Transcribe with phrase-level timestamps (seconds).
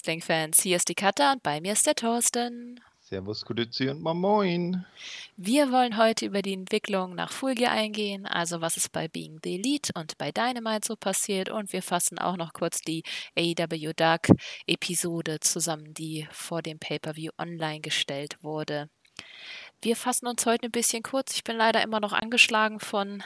[0.00, 0.62] Wrestling-Fans.
[0.62, 2.80] Hier ist die Katha und bei mir ist der Thorsten.
[3.00, 4.86] Servus, Grüezi und Moin.
[5.36, 9.56] Wir wollen heute über die Entwicklung nach Fulgi eingehen, also was ist bei Being the
[9.56, 13.02] Elite und bei Dynamite so passiert und wir fassen auch noch kurz die
[13.36, 14.28] AEW Dark
[14.66, 18.88] Episode zusammen, die vor dem Pay-Per-View online gestellt wurde.
[19.82, 21.34] Wir fassen uns heute ein bisschen kurz.
[21.34, 23.22] Ich bin leider immer noch angeschlagen von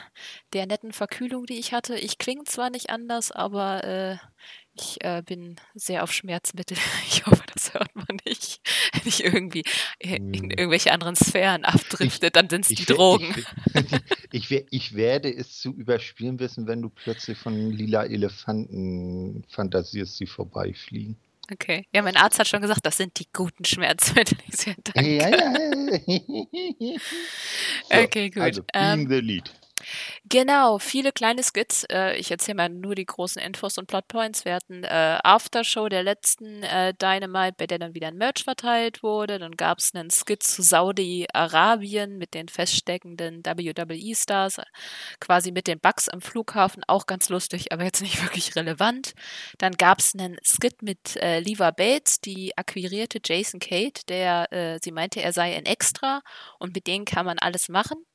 [0.51, 1.97] der netten Verkühlung, die ich hatte.
[1.97, 4.17] Ich klinge zwar nicht anders, aber äh,
[4.75, 6.77] ich äh, bin sehr auf Schmerzmittel.
[7.07, 8.59] Ich hoffe, das hört man nicht.
[8.93, 9.63] Wenn ich irgendwie
[9.99, 10.51] in Hm.
[10.51, 13.33] irgendwelche anderen Sphären abdriftet, dann sind es die Drogen.
[14.31, 20.19] ich, ich, ich werde es zu überspielen wissen, wenn du plötzlich von lila Elefanten fantasierst,
[20.19, 21.15] die vorbeifliegen.
[21.51, 21.85] Okay.
[21.93, 24.37] Ja, mein Arzt hat schon gesagt, das sind die guten Schmerzmittel.
[24.47, 25.15] Ich sehr danke.
[25.15, 25.53] Ja, ja.
[26.79, 28.41] so, Okay, gut.
[28.41, 29.51] Also, Ähm, being the lead.
[30.29, 31.85] Genau, viele kleine Skits.
[31.91, 34.45] Äh, ich erzähle mal nur die großen Infos und Plotpoints.
[34.45, 39.03] Wir hatten äh, Aftershow der letzten äh, Dynamite, bei der dann wieder ein Merch verteilt
[39.03, 39.39] wurde.
[39.39, 44.61] Dann gab es einen Skit zu Saudi-Arabien mit den feststeckenden WWE-Stars,
[45.19, 46.83] quasi mit den Bugs am Flughafen.
[46.87, 49.13] Auch ganz lustig, aber jetzt nicht wirklich relevant.
[49.57, 54.79] Dann gab es einen Skit mit äh, Leva Bates, die akquirierte Jason Kate, der, äh,
[54.83, 56.21] sie meinte, er sei ein Extra
[56.59, 58.05] und mit denen kann man alles machen.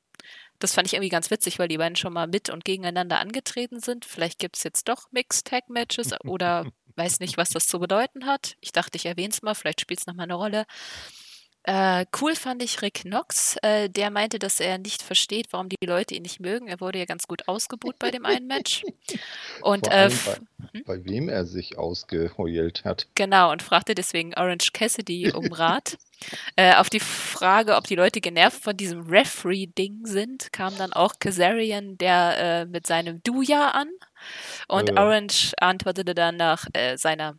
[0.61, 3.81] Das fand ich irgendwie ganz witzig, weil die beiden schon mal mit und gegeneinander angetreten
[3.81, 4.05] sind.
[4.05, 8.27] Vielleicht gibt es jetzt doch Mixed Tag Matches oder weiß nicht, was das zu bedeuten
[8.27, 8.57] hat.
[8.61, 10.67] Ich dachte, ich erwähne es mal, vielleicht spielt es nochmal eine Rolle.
[11.65, 15.77] Äh, cool fand ich Rick Knox, äh, der meinte, dass er nicht versteht, warum die
[15.87, 16.69] Leute ihn nicht mögen.
[16.69, 18.83] Er wurde ja ganz gut ausgebuht bei dem einen Match.
[19.61, 20.41] Und äh, allem f-
[20.73, 23.09] bei, bei wem er sich ausgeheult hat.
[23.15, 25.99] Genau, und fragte deswegen Orange Cassidy um Rat.
[26.57, 31.15] äh, auf die Frage, ob die Leute genervt von diesem Referee-Ding sind, kam dann auch
[31.19, 33.89] Kazarian, der äh, mit seinem Duja an.
[34.69, 34.95] Und Äh.
[34.99, 37.37] Orange antwortete dann nach seiner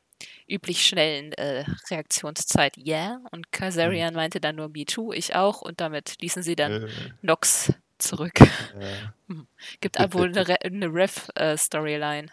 [0.51, 3.21] üblich schnellen äh, Reaktionszeit Yeah.
[3.31, 5.61] Und Kazarian meinte dann nur Me too, ich auch.
[5.61, 6.89] Und damit ließen sie dann Äh,
[7.21, 8.39] Nox zurück.
[8.41, 8.95] äh,
[9.81, 12.27] Gibt aber wohl eine, Re eine Ref-Storyline.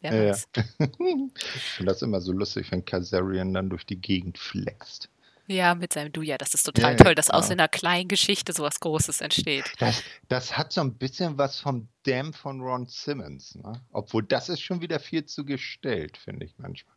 [0.00, 0.34] Wer Ja, ja.
[0.96, 5.10] finde das immer so lustig, wenn Kazarian dann durch die Gegend flext.
[5.46, 7.62] Ja, mit seinem Du, ja, das ist total Ja, toll, dass aus genau.
[7.62, 9.72] einer kleinen Geschichte sowas Großes entsteht.
[9.80, 13.84] Das, das hat so ein bisschen was vom Damn von Ron Simmons, ne?
[13.90, 16.94] Obwohl das ist schon wieder viel zu gestellt, finde ich manchmal.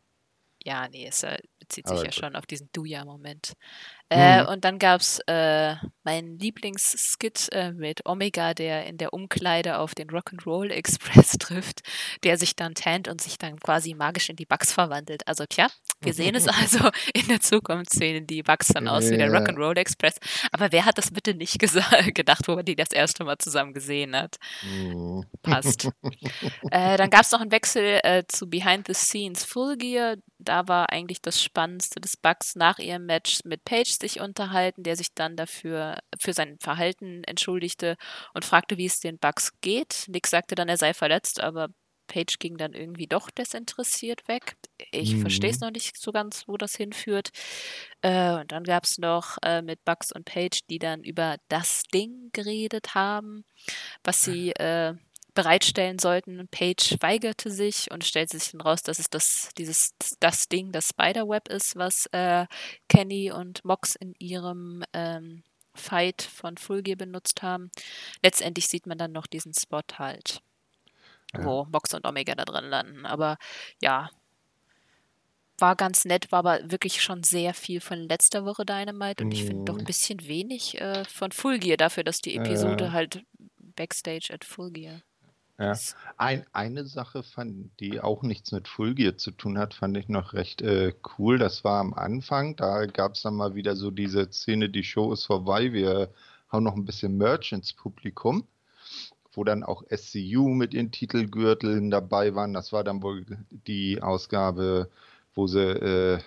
[0.66, 2.14] Ja, nee, es äh, bezieht sich Aber ja gut.
[2.14, 3.54] schon auf diesen Du-Ja-Moment.
[4.10, 4.48] Äh, Mhm.
[4.48, 9.96] und dann gab es äh, meinen Lieblingsskit äh, mit Omega, der in der Umkleide auf
[9.96, 11.82] den Rock'n'Roll Express trifft,
[12.24, 15.28] der sich dann tannt und sich dann quasi magisch in die Bugs verwandelt.
[15.28, 15.70] Also tja,
[16.04, 19.34] wir sehen es also in der Zukunft sehen die Bugs dann aus wie der.
[19.34, 20.16] Rock'n'Roll Express.
[20.52, 21.60] Aber wer hat das bitte nicht
[22.14, 24.38] gedacht, wo man die das erste Mal zusammen gesehen hat?
[24.64, 25.26] Mhm.
[25.42, 25.90] passt.
[26.72, 30.16] äh, dann gab es noch einen Wechsel äh, zu Behind the Scenes Full Gear.
[30.38, 34.96] Da war eigentlich das Spannendste des Bugs nach ihrem Match mit Page sich unterhalten, der
[34.96, 37.96] sich dann dafür für sein Verhalten entschuldigte
[38.34, 40.06] und fragte, wie es den Bugs geht.
[40.08, 41.70] Nick sagte dann, er sei verletzt, aber
[42.08, 44.56] Page ging dann irgendwie doch desinteressiert weg.
[44.92, 45.22] Ich Mhm.
[45.22, 47.30] verstehe es noch nicht so ganz, wo das hinführt.
[48.02, 51.84] Äh, und dann gab es noch äh, mit Bugs und Page, die dann über das
[51.94, 53.46] Ding geredet haben,
[54.04, 54.94] was sie äh,
[55.34, 56.48] bereitstellen sollten.
[56.50, 60.90] Page weigerte sich und stellte sich dann raus, dass es das, dieses, das Ding, das
[60.90, 62.46] Spiderweb ist, was äh,
[62.88, 65.44] Kenny und Mox in ihrem ähm,
[65.76, 67.72] Fight von Full Gear benutzt haben.
[68.22, 70.42] Letztendlich sieht man dann noch diesen Spot halt,
[71.36, 71.44] Ja.
[71.46, 73.06] wo Mox und Omega da drin landen.
[73.06, 73.38] Aber
[73.82, 74.10] ja,
[75.60, 79.46] war ganz nett, war aber wirklich schon sehr viel von letzter Woche Dynamite und ich
[79.46, 79.86] finde doch ein Mhm.
[79.86, 82.92] bisschen wenig äh, von Full Gear dafür, dass die Episode Ja.
[82.92, 83.24] halt
[83.76, 85.02] Backstage at Full Gear
[85.60, 85.72] Ja.
[85.72, 85.96] ist.
[86.18, 90.10] Ein, eine Sache, fand, die auch nichts mit Full Gear zu tun hat, fand ich
[90.10, 91.38] noch recht äh, cool.
[91.38, 92.56] Das war am Anfang.
[92.56, 95.72] Da gab es dann mal wieder so diese Szene, die Show ist vorbei.
[95.72, 96.12] Wir
[96.52, 98.48] hauen noch ein bisschen Merch ins Publikum,
[99.34, 102.54] wo dann auch SCU mit ihren Titelgürteln dabei waren.
[102.54, 103.26] Das war dann wohl
[103.68, 104.90] die Ausgabe,
[105.36, 106.20] wo sie äh,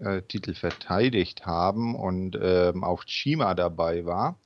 [0.00, 4.38] äh, Titel verteidigt haben und ähm, auch Chima dabei war.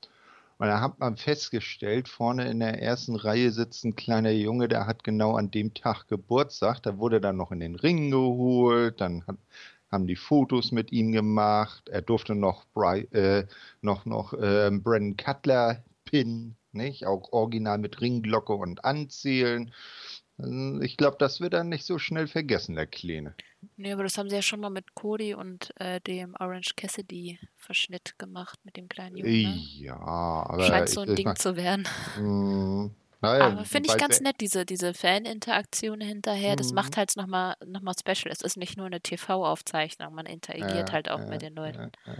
[0.58, 4.86] Und da hat man festgestellt, vorne in der ersten Reihe sitzt ein kleiner Junge, der
[4.86, 6.80] hat genau an dem Tag Geburtstag.
[6.82, 9.36] Da wurde dann noch in den Ring geholt, dann hat,
[9.90, 11.88] haben die Fotos mit ihm gemacht.
[11.88, 13.46] Er durfte noch, Bri äh,
[13.82, 17.06] noch, noch ähm, Brandon Cutler pinnen, nicht?
[17.06, 19.72] Auch original mit Ringglocke und Anzählen.
[20.38, 23.34] Also Ich glaube, das wird dann nicht so schnell vergessen, der Kleine.
[23.76, 27.38] Nee, aber das haben sie ja schon mal mit Cody und äh, dem Orange Cassidy
[27.56, 29.40] Verschnitt gemacht mit dem kleinen Jungen.
[29.40, 29.68] Ne?
[29.78, 31.86] Ja, aber Scheint so ein ich, ich Ding mein, zu werden.
[32.14, 32.90] Mm,
[33.22, 36.56] Naja, Aber finde ich ganz nett, diese, diese Fan-Interaktion hinterher.
[36.56, 36.96] Das macht Mhm.
[36.96, 38.30] halt nochmal noch mal special.
[38.30, 41.90] Es ist nicht nur eine TV-Aufzeichnung, man interagiert Ja, halt auch ja, mit den Leuten.
[42.06, 42.14] ja.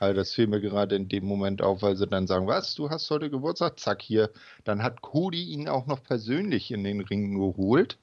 [0.00, 2.90] Also das fiel mir gerade in dem Moment auf, weil sie dann sagen, was, du
[2.90, 3.78] hast heute Geburtstag?
[3.78, 4.30] Zack, hier.
[4.64, 7.98] Dann hat Cody ihn auch noch persönlich in den Ring geholt.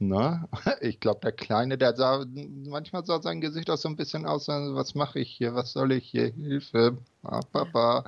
[0.00, 0.48] Na,
[0.80, 2.24] ich glaube, der Kleine, der sah,
[2.66, 5.72] manchmal sah sein Gesicht auch so ein bisschen aus, als, was mache ich hier, was
[5.72, 8.04] soll ich hier, Hilfe, ah, Papa.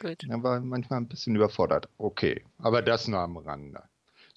[0.00, 0.24] Gut.
[0.28, 1.88] Er war manchmal ein bisschen überfordert.
[1.98, 3.82] Okay, aber das nur am Rande.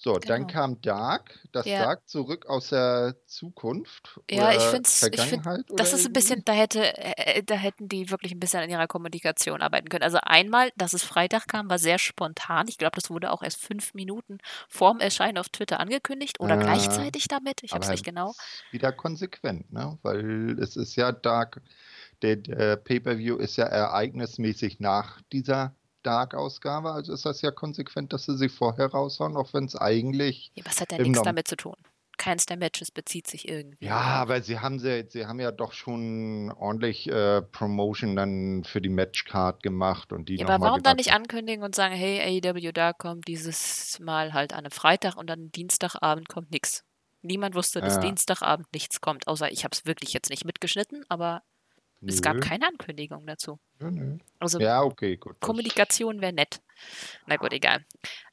[0.06, 0.52] So, dann Genau.
[0.52, 1.82] kam Dark, das Ja.
[1.84, 5.44] Dark zurück aus der Zukunft Ja, ich finde, ich find,
[5.74, 8.86] das ist ein bisschen, da hätte, äh, da hätten die wirklich ein bisschen an ihrer
[8.86, 10.04] Kommunikation arbeiten können.
[10.04, 12.68] Also einmal, dass es Freitag kam, war sehr spontan.
[12.68, 14.38] Ich glaube, das wurde auch erst fünf Minuten
[14.68, 17.64] vorm Erscheinen auf Twitter angekündigt oder Äh, gleichzeitig damit.
[17.64, 18.32] Ich habe es nicht genau.
[18.70, 19.98] wieder konsequent, ne?
[20.02, 21.62] Weil es ist ja Dark,
[22.22, 25.74] der, der Pay-Per-View ist ja ereignismäßig nach dieser
[26.06, 30.52] Dark-Ausgabe, also ist das ja konsequent, dass sie sie vorher raushauen, auch wenn es eigentlich
[30.54, 31.74] Ja, was hat im nichts damit zu tun?
[32.18, 35.72] Keins der Matches bezieht sich irgendwie Ja, aber sie haben sie, sie haben ja doch
[35.72, 40.96] schon ordentlich äh, Promotion dann für die Matchcard gemacht und die Ja, aber warum dann
[40.96, 45.28] nicht ankündigen und sagen, hey, AEW Dark kommt dieses Mal halt an einem Freitag und
[45.28, 46.84] dann Dienstagabend kommt nichts.
[47.22, 51.04] Niemand wusste, dass Ja, Dienstagabend nichts kommt, außer ich habe es wirklich jetzt nicht mitgeschnitten,
[51.08, 51.42] aber
[52.02, 53.58] es gab nö, keine Ankündigung dazu.
[53.80, 54.18] nö, nö.
[54.38, 55.40] Also Ja, okay, gut.
[55.40, 56.60] Kommunikation wäre nett.
[57.26, 57.84] Na gut, egal.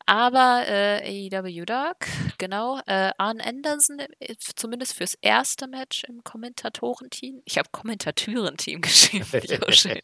[0.06, 2.08] Aber äh, AEW Dark,
[2.38, 2.80] genau.
[2.86, 7.42] Äh, Arn Anderson, äh, zumindest fürs erste Match im Kommentatorenteam.
[7.46, 9.26] Ich habe Kommentatorenteam geschrieben,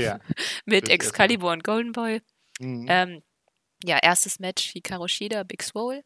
[0.00, 0.20] ja,
[0.64, 0.88] Mit.
[0.88, 2.22] Excalibur und Golden Boy.
[2.60, 2.86] Mhm.
[2.88, 3.22] Ähm,
[3.84, 6.04] ja, erstes Match Hikaru Shida, Big Swole.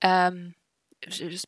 [0.00, 0.54] Ähm,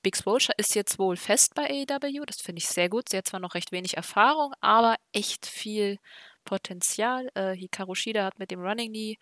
[0.03, 2.25] Big Swole ist jetzt wohl fest bei AEW.
[2.27, 3.09] Das finde ich sehr gut.
[3.09, 5.99] Sie hat zwar noch recht wenig Erfahrung, aber echt viel
[6.45, 7.29] Potenzial.
[7.35, 9.17] Äh, Hikaru Shida hat mit dem Running Knee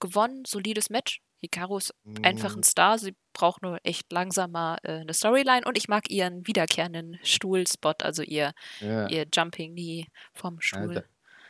[0.00, 0.44] gewonnen.
[0.46, 1.20] Solides Match.
[1.42, 2.60] Hikaru ist einfach Mhm.
[2.60, 2.98] ein Star.
[2.98, 5.62] Sie braucht nur echt langsam mal äh, eine Storyline.
[5.66, 10.94] Und ich mag ihren wiederkehrenden Stuhlspot, also ihr, Ja, ihr Jumping Knee vom ja, Stuhl.
[10.94, 11.02] da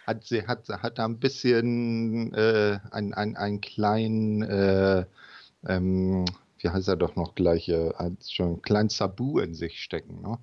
[0.06, 5.04] hat sie hat, hat da ein bisschen äh, ein, ein, einen kleinen, äh,
[5.68, 6.24] ähm,
[6.62, 10.20] wie heißt er doch noch gleich, äh, als schon einen kleinen Sabu in sich stecken,
[10.22, 10.38] ne?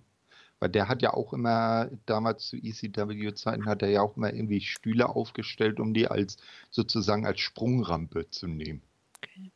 [0.60, 4.62] Weil der hat ja auch immer, damals zu ECW-Zeiten, hat er ja auch immer irgendwie
[4.62, 6.38] Stühle aufgestellt, um die als
[6.72, 8.82] sozusagen als Sprungrampe zu nehmen.
[9.18, 9.52] Okay.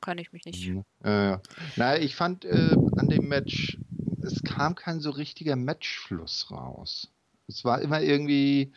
[0.00, 0.68] Kann ich mich nicht.
[0.68, 0.84] Mhm.
[1.02, 1.38] Äh,
[1.76, 3.78] naja, ich fand äh, an dem Match,
[4.22, 7.10] es kam kein so richtiger Matchfluss raus.
[7.48, 8.72] Es war immer irgendwie,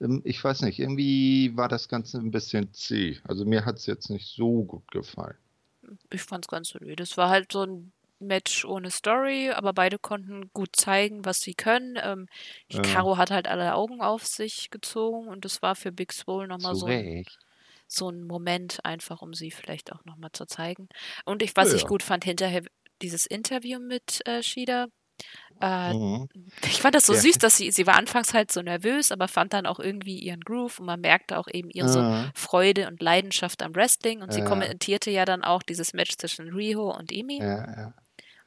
[0.00, 3.18] ähm, ich weiß nicht, irgendwie war das Ganze ein bisschen zäh.
[3.24, 5.36] Also mir hat es jetzt nicht so gut gefallen.
[6.10, 6.96] Ich fand's ganz solide.
[6.96, 11.54] Das war halt so ein Match ohne Story, aber beide konnten gut zeigen, was sie
[11.54, 11.96] können.
[12.02, 12.26] Ähm,
[12.72, 16.48] Äh, Hikaru hat halt alle Augen auf sich gezogen und das war für Big Swole
[16.48, 17.12] nochmal so ein,
[17.88, 20.88] so ein Moment, einfach um sie vielleicht auch nochmal zu zeigen.
[21.26, 21.86] Und ich, was ich Ja.
[21.86, 22.62] gut fand, hinterher
[23.02, 24.88] dieses Interview mit äh, Shida.
[25.60, 26.28] Äh, Mhm.
[26.64, 27.20] ich fand das so Ja.
[27.20, 30.40] süß, dass sie, sie war anfangs halt so nervös, aber fand dann auch irgendwie ihren
[30.40, 34.32] Groove und man merkte auch eben ihre so Äh, Freude und Leidenschaft am Wrestling und
[34.32, 37.38] sie äh, kommentierte ja dann auch dieses Match zwischen Riho und Emi.
[37.38, 37.94] ja, ja.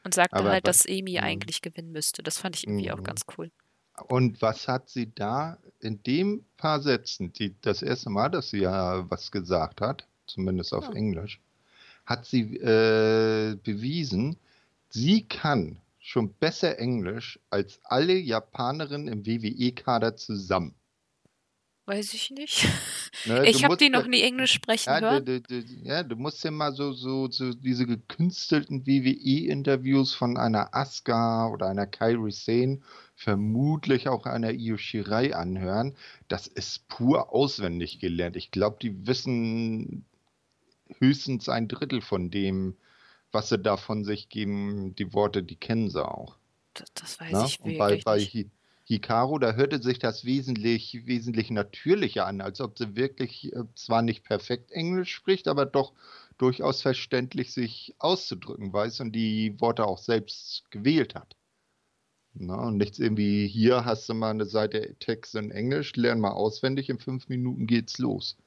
[0.03, 1.17] Und sagte Aber halt, was, dass Emi mhm.
[1.23, 2.23] eigentlich gewinnen müsste.
[2.23, 3.03] Das fand ich irgendwie auch Mhm.
[3.03, 3.51] ganz cool.
[4.07, 8.59] Und was hat sie da in dem paar Sätzen, die, das erste Mal, dass sie
[8.59, 10.93] ja was gesagt hat, zumindest auf Ja.
[10.93, 11.39] Englisch,
[12.05, 14.37] hat sie äh, bewiesen,
[14.89, 20.75] sie kann schon besser Englisch als alle Japanerinnen im WWE-Kader zusammen.
[21.85, 22.67] Weiß ich nicht.
[23.25, 25.25] Ne, Ich habe die noch nie Englisch sprechen ja, du, hören.
[25.25, 30.73] du, du, ja, du musst ja mal so, so, so diese gekünstelten WWE-Interviews von einer
[30.73, 32.79] Asuka oder einer Kairi Sane,
[33.15, 35.95] vermutlich auch einer Io Shirai anhören.
[36.29, 38.37] Das ist pur auswendig gelernt.
[38.37, 40.05] Ich glaube, die wissen
[40.97, 42.75] höchstens ein Drittel von dem,
[43.31, 44.95] was sie da von sich geben.
[44.95, 46.37] Die Worte, die kennen sie auch.
[46.73, 47.45] Das, das weiß Ne?
[47.45, 48.33] ich Und bei, bei nicht.
[48.33, 48.49] Hi
[48.85, 54.01] Hikaru, da hörte sich das wesentlich, wesentlich natürlicher an, als ob sie wirklich äh, zwar
[54.01, 55.93] nicht perfekt Englisch spricht, aber doch
[56.37, 61.35] durchaus verständlich sich auszudrücken weiß und die Worte auch selbst gewählt hat.
[62.33, 66.31] Na, und nichts irgendwie, hier hast du mal eine Seite Text in Englisch, lern mal
[66.31, 68.37] auswendig, in fünf Minuten geht's los.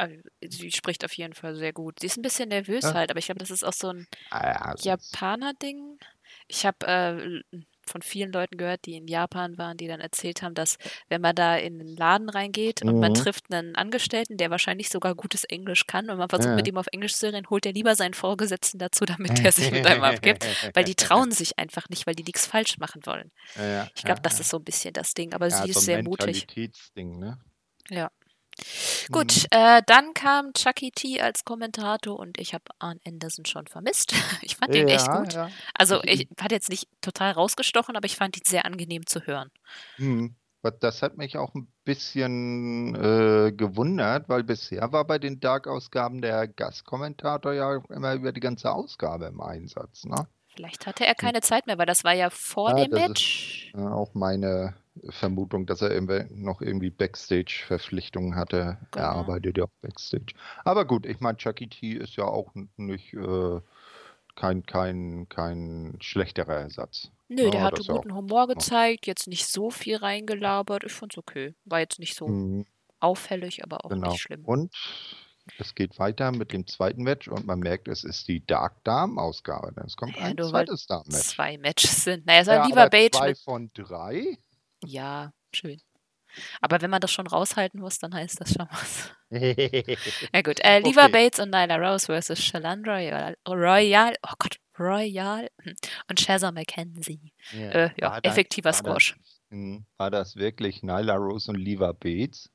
[0.00, 2.00] Also, sie spricht auf jeden Fall sehr gut.
[2.00, 4.06] Sie ist ein bisschen nervös Ja, halt, aber ich glaube, das ist auch so ein
[4.30, 5.98] ah, das- Japaner-Ding.
[6.48, 7.42] Ich habe äh,
[7.86, 10.78] von vielen Leuten gehört, die in Japan waren, die dann erzählt haben, dass
[11.08, 13.16] wenn man da in den Laden reingeht und man Mhm.
[13.16, 16.72] trifft einen Angestellten, der wahrscheinlich sogar gutes Englisch kann und man versucht mit Ja.
[16.72, 19.86] ihm auf Englisch zu reden, holt er lieber seinen Vorgesetzten dazu, damit der sich mit
[19.86, 20.44] einem abgibt,
[20.76, 23.32] weil die trauen sich einfach nicht, weil die nichts falsch machen wollen.
[23.56, 26.02] Ja, Ich glaube, das ist so ein bisschen das Ding, aber sie so ist sehr
[26.02, 26.46] mutig.
[26.96, 27.38] Ne?
[27.90, 28.10] Ja.
[29.12, 29.58] Gut, Mhm.
[29.58, 34.12] äh, dann kam Chucky T als Kommentator und ich habe Arn Anderson schon vermisst.
[34.42, 35.32] Ich fand den echt Ja, gut.
[35.32, 35.50] ja.
[35.74, 39.20] Also Ich- ich hat jetzt nicht total rausgestochen, aber ich fand ihn sehr angenehm zu
[39.26, 39.50] hören.
[39.96, 40.34] Hm.
[40.80, 46.46] Das hat mich auch ein bisschen äh, gewundert, weil bisher war bei den Dark-Ausgaben der
[46.48, 50.26] Gastkommentator ja immer über die ganze Ausgabe im Einsatz, ne?
[50.48, 53.08] Vielleicht hatte er keine Zeit mehr, weil das war ja vor Ja, dem das ist-
[53.08, 53.72] Match.
[53.74, 54.74] Äh, auch meine
[55.08, 58.78] Vermutung, dass er noch irgendwie Backstage-Verpflichtungen hatte.
[58.90, 59.04] Genau.
[59.04, 60.34] Er arbeitet ja auch Backstage.
[60.64, 63.60] Aber gut, ich meine, Chucky T ist ja auch nicht äh,
[64.36, 67.10] kein, kein, kein schlechterer Ersatz.
[67.28, 70.84] Nö, der Ja, hatte ist ja guten Humor gezeigt, jetzt nicht so viel reingelabert.
[70.84, 71.54] Ich fand's okay.
[71.64, 72.66] War jetzt nicht so Mhm,
[72.98, 74.08] auffällig, aber auch genau.
[74.08, 74.44] nicht schlimm.
[74.44, 74.72] Und
[75.58, 79.72] es geht weiter mit dem zweiten Match und man merkt, es ist die Dark Damen-Ausgabe.
[79.72, 81.26] denn Es kommt Ja, ein zweites Damen-Match.
[81.26, 82.26] Zwei Matches sind.
[82.26, 83.38] Naja, es war Ja, lieber Bates zwei mit.
[83.38, 84.38] von drei?
[84.84, 85.80] Ja, schön.
[86.60, 89.12] Aber wenn man das schon raushalten muss, dann heißt das schon was.
[90.32, 91.12] Ja gut, äh, Lever Okay.
[91.12, 95.48] Bates und Nyla Rose versus Shalan Royal, Royal, oh Gott, Royal
[96.08, 97.32] und Shazza McKenzie.
[97.52, 99.16] Äh, ja, War das- effektiver war Squash.
[99.50, 99.60] Das,
[99.98, 102.50] war das wirklich Nyla Rose und Lever Bates?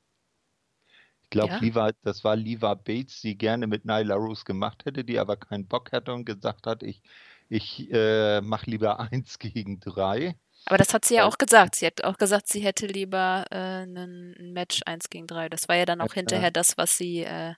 [1.22, 1.90] Ich glaube, Ja.
[2.02, 5.92] Das war Lever Bates, die gerne mit Nyla Rose gemacht hätte, die aber keinen Bock
[5.92, 7.02] hatte und gesagt hat, ich,
[7.48, 10.36] ich äh, mache lieber eins gegen drei.
[10.66, 11.76] Aber das hat sie ja auch gesagt.
[11.76, 15.48] Sie hat auch gesagt, sie hätte lieber äh, ein Match 1 gegen 3.
[15.48, 16.14] Das war ja dann auch Ja.
[16.14, 17.54] hinterher das, was sie äh,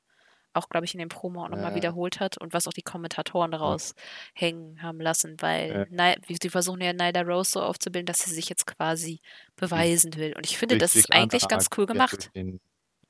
[0.55, 1.77] auch, glaube ich, in dem Promo auch nochmal Ja.
[1.77, 3.95] wiederholt hat und was auch die Kommentatoren daraus
[4.35, 6.15] hängen haben lassen, weil Ja.
[6.41, 9.21] Sie versuchen ja Nyla Rose so aufzubilden, dass sie sich jetzt quasi
[9.57, 10.35] beweisen will.
[10.37, 12.31] Und ich finde, Sich- das ist eigentlich ganz cool gemacht.
[12.35, 12.61] Den,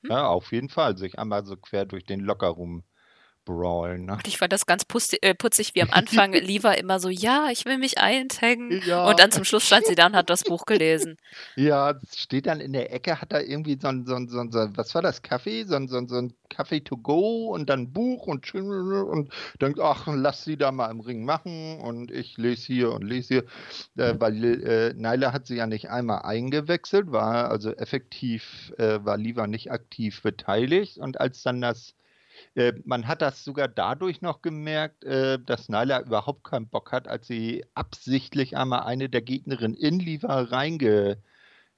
[0.01, 0.11] Hm?
[0.11, 2.83] Ja, auf jeden Fall, sich einmal so quer durch den Lockerroom
[3.49, 4.05] brawlen.
[4.05, 4.13] Ne?
[4.13, 4.83] Und ich fand das ganz
[5.21, 8.81] äh, putzig, wie am Anfang Liva immer so, ja, ich will mich eintaggen.
[8.85, 9.07] Ja.
[9.09, 11.17] Und dann zum Schluss stand sie da und hat das Buch gelesen.
[11.55, 14.39] Ja, es steht dann in der Ecke, hat da irgendwie so ein, so ein, so
[14.39, 15.63] ein, was war das, Kaffee?
[15.63, 19.79] So ein, so ein, so ein Kaffee to go und dann Buch und, und denkt,
[19.79, 23.45] ach, lass sie da mal im Ring machen und ich lese hier und lese
[23.95, 24.05] hier.
[24.05, 29.17] Äh, weil äh, Naila hat sie ja nicht einmal eingewechselt, war also effektiv, äh, war
[29.17, 31.95] Liva nicht aktiv beteiligt und als dann das
[32.55, 37.07] äh, man hat das sogar dadurch noch gemerkt, äh, dass Nyla überhaupt keinen Bock hat,
[37.07, 41.17] als sie absichtlich einmal eine der Gegnerinnen in Liva reinge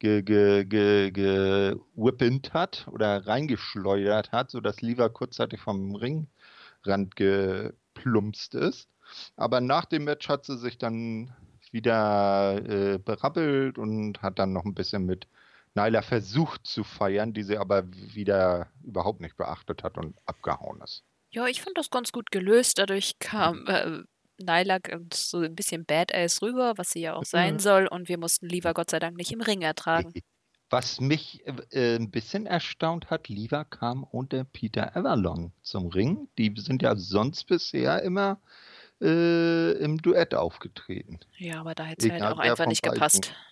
[0.01, 8.89] ge, ge, ge, gewhippent hat oder reingeschleudert hat, sodass Liva kurzzeitig vom Ringrand geplumpst ist.
[9.35, 11.33] Aber nach dem Match hat sie sich dann
[11.71, 15.27] wieder äh, berappelt und hat dann noch ein bisschen mit
[15.75, 21.03] Nyla versucht zu feiern, die sie aber wieder überhaupt nicht beachtet hat und abgehauen ist.
[21.31, 22.77] Ja, ich fand das ganz gut gelöst.
[22.77, 24.01] Dadurch kam äh,
[24.41, 27.59] Nyla ganz so ein bisschen Badass rüber, was sie ja auch sein Mhm.
[27.59, 27.87] soll.
[27.87, 30.13] Und wir mussten Liva Gott sei Dank nicht im Ring ertragen.
[30.73, 36.29] Was mich äh, ein bisschen erstaunt hat, Liva kam unter Peter Avalon zum Ring.
[36.37, 38.39] Die sind ja sonst bisher immer
[39.01, 41.19] äh, im Duett aufgetreten.
[41.37, 42.93] Ja, aber da hätte es halt auch einfach nicht beiden.
[42.93, 43.33] gepasst.
[43.33, 43.50] Äh,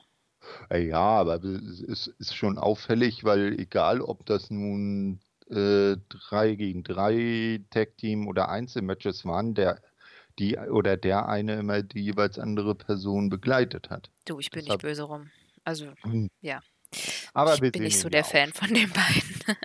[0.71, 6.83] Ja, aber es ist, ist schon auffällig, weil egal, ob das nun äh, drei gegen
[6.83, 9.81] drei Tag-Team oder Einzelmatches waren, der
[10.37, 14.09] die oder der eine immer die jeweils andere Person begleitet hat.
[14.25, 15.29] Du, ich bin nicht Deshalb- böse rum.
[15.65, 16.29] Also, Hm.
[16.41, 16.61] Ja.
[17.33, 19.57] Aber ich bin nicht so der auch Fan von den beiden.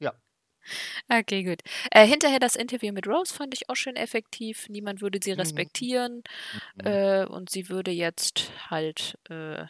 [0.00, 0.12] Ja.
[1.08, 1.60] Okay, gut.
[1.90, 4.68] Äh, hinterher das Interview mit Rose fand ich auch schön effektiv.
[4.68, 5.40] Niemand würde sie Mhm.
[5.40, 6.22] respektieren.
[6.76, 6.86] Mhm.
[6.86, 9.64] Äh, und sie würde jetzt halt äh,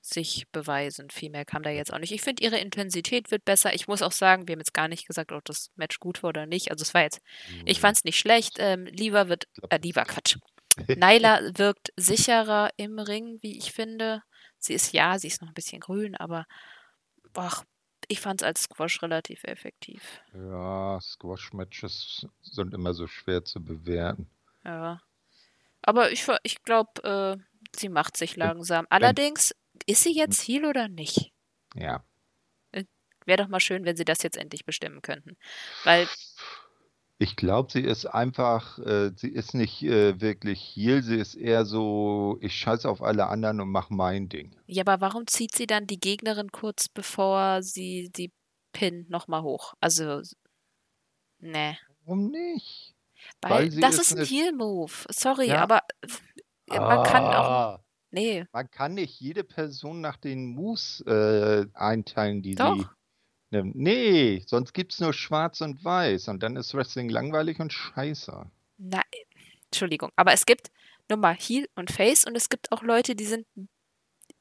[0.00, 1.10] sich beweisen.
[1.10, 2.12] Viel mehr kam da jetzt auch nicht.
[2.12, 3.74] Ich finde, ihre Intensität wird besser.
[3.74, 6.30] Ich muss auch sagen, wir haben jetzt gar nicht gesagt, ob das Match gut war
[6.30, 6.70] oder nicht.
[6.70, 7.20] Also es war jetzt,
[7.66, 7.80] ich Mhm.
[7.80, 8.56] fand es nicht schlecht.
[8.58, 10.36] Ähm, Liva wird, äh, Liva, Quatsch.
[10.88, 14.22] Nyla wirkt sicherer im Ring, wie ich finde.
[14.58, 16.46] Sie ist, ja, sie ist noch ein bisschen grün, aber
[17.34, 17.64] ach,
[18.08, 20.20] ich fand es als Squash relativ effektiv.
[20.34, 24.28] Ja, Squash-Matches sind immer so schwer zu bewerten.
[24.64, 25.00] Ja.
[25.82, 26.90] Aber ich, ich glaube,
[27.38, 27.42] äh,
[27.76, 28.86] sie macht sich langsam.
[28.90, 29.54] Allerdings,
[29.86, 31.32] ist sie jetzt Heal oder nicht?
[31.74, 32.04] Ja.
[33.26, 35.36] Wäre doch mal schön, wenn sie das jetzt endlich bestimmen könnten.
[35.84, 36.08] Weil,
[37.18, 41.66] Ich glaube, sie ist einfach, äh, sie ist nicht äh, wirklich Heel, sie ist eher
[41.66, 44.56] so, ich scheiße auf alle anderen und mach mein Ding.
[44.66, 48.32] ja, aber warum zieht sie dann die Gegnerin kurz bevor sie die
[48.72, 49.74] Pin nochmal hoch?
[49.80, 50.22] Also,
[51.40, 51.76] ne.
[52.04, 52.94] Warum nicht?
[53.42, 54.92] Weil, Weil das ist ist ein Heal-Move.
[55.10, 55.60] Sorry, Ja.
[55.62, 55.82] aber
[56.70, 57.80] äh, man kann auch.
[58.10, 62.94] Nee, Man kann nicht jede Person nach den Moves äh, einteilen, die sie Doch.
[63.50, 63.76] nimmt.
[63.76, 68.50] Nee, sonst gibt es nur schwarz und weiß und dann ist Wrestling langweilig und scheiße.
[68.78, 69.02] na,
[69.66, 70.10] Entschuldigung.
[70.16, 70.70] Aber es gibt
[71.08, 73.46] nur mal Heal und Face und es gibt auch Leute, die sind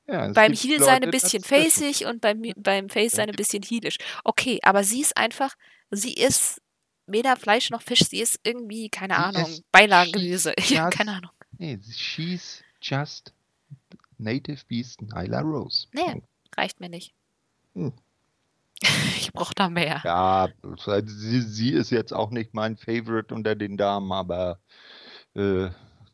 [0.08, 3.98] Ja, beim Heel sein ein bisschen facig und beim, beim Face sein ein bisschen heelisch.
[4.24, 5.56] Okay, aber sie ist einfach,
[5.92, 6.62] sie ist
[7.08, 10.54] weder Fleisch noch Fisch, sie ist irgendwie, keine Sie Ahnung, Beilagengemüse.
[10.70, 11.32] Ja, keine Ahnung.
[11.58, 13.34] Nee, she's just
[14.18, 15.88] Native Beast Nyla Rose.
[15.94, 16.22] Nee,
[16.56, 17.14] reicht mir nicht.
[17.74, 17.94] Hm.
[19.18, 20.02] Ich brauche da mehr.
[20.06, 20.48] Ja,
[21.06, 24.60] sie, sie ist jetzt auch nicht mein Favorite unter den Damen, aber
[25.36, 25.70] äh,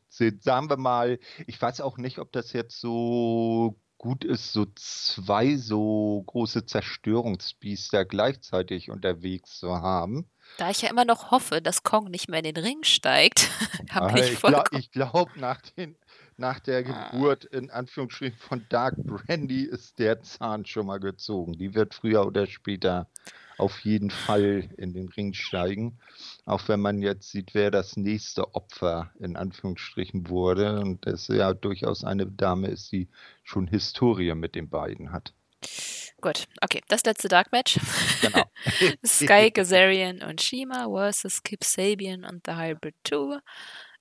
[0.09, 5.55] sagen wir mal, ich weiß auch nicht, ob das jetzt so gut ist, so zwei
[5.55, 10.29] so große Zerstörungsbiester gleichzeitig unterwegs zu haben.
[10.57, 13.49] Da ich ja immer noch hoffe, dass Kong nicht mehr in den Ring steigt,
[13.91, 14.83] habe ich ich vollkommen.
[14.91, 15.95] glaube, glaub, nach, den-
[16.37, 21.53] nach der Geburt in Anführungsstrichen von Dark Brandy ist der Zahn schon mal gezogen.
[21.53, 23.07] Die wird früher oder später
[23.57, 25.97] auf jeden Fall in den Ring steigen.
[26.45, 30.79] Auch wenn man jetzt sieht, wer das nächste Opfer in Anführungsstrichen wurde.
[30.79, 33.07] Und das ja durchaus eine Dame ist, die
[33.43, 35.33] schon Historie mit den beiden hat.
[36.21, 37.79] Gut, okay, das letzte Dark Match.
[38.21, 38.43] Genau.
[39.05, 43.39] Sky Kazarian und Shima versus Kip Sabian und The Hybrid 2.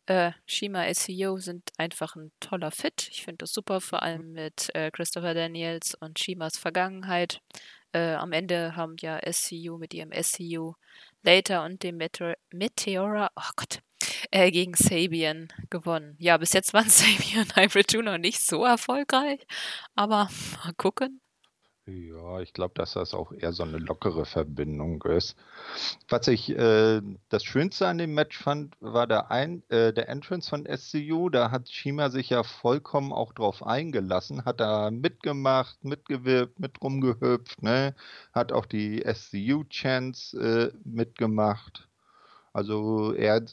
[0.06, 3.08] Äh, Shima SEO sind einfach ein toller Fit.
[3.10, 7.40] Ich finde das super, vor allem mit äh, Christopher Daniels und Shimas Vergangenheit.
[7.92, 10.74] Äh, am Ende haben ja SCU mit ihrem SCU
[11.22, 13.80] Later und dem Meteor Meteora, oh Gott,
[14.30, 16.16] äh, gegen Sabian gewonnen.
[16.18, 19.46] Ja, bis jetzt waren Sabian und Hybrid 2 noch nicht so erfolgreich,
[19.94, 20.28] aber
[20.64, 21.20] mal gucken.
[21.86, 25.36] Ja, ich glaube, dass das auch eher so eine lockere Verbindung ist.
[26.08, 30.48] Was ich äh, das Schönste an dem Match fand, war der, Ein äh, der Entrance
[30.48, 31.28] von SCU.
[31.28, 37.62] Da hat Shima sich ja vollkommen auch drauf eingelassen, hat da mitgemacht, mitgewirkt, mit rumgehüpft,
[37.62, 37.94] ne?
[38.32, 41.88] Hat auch die SCU-Chants äh, mitgemacht.
[42.54, 43.44] Also er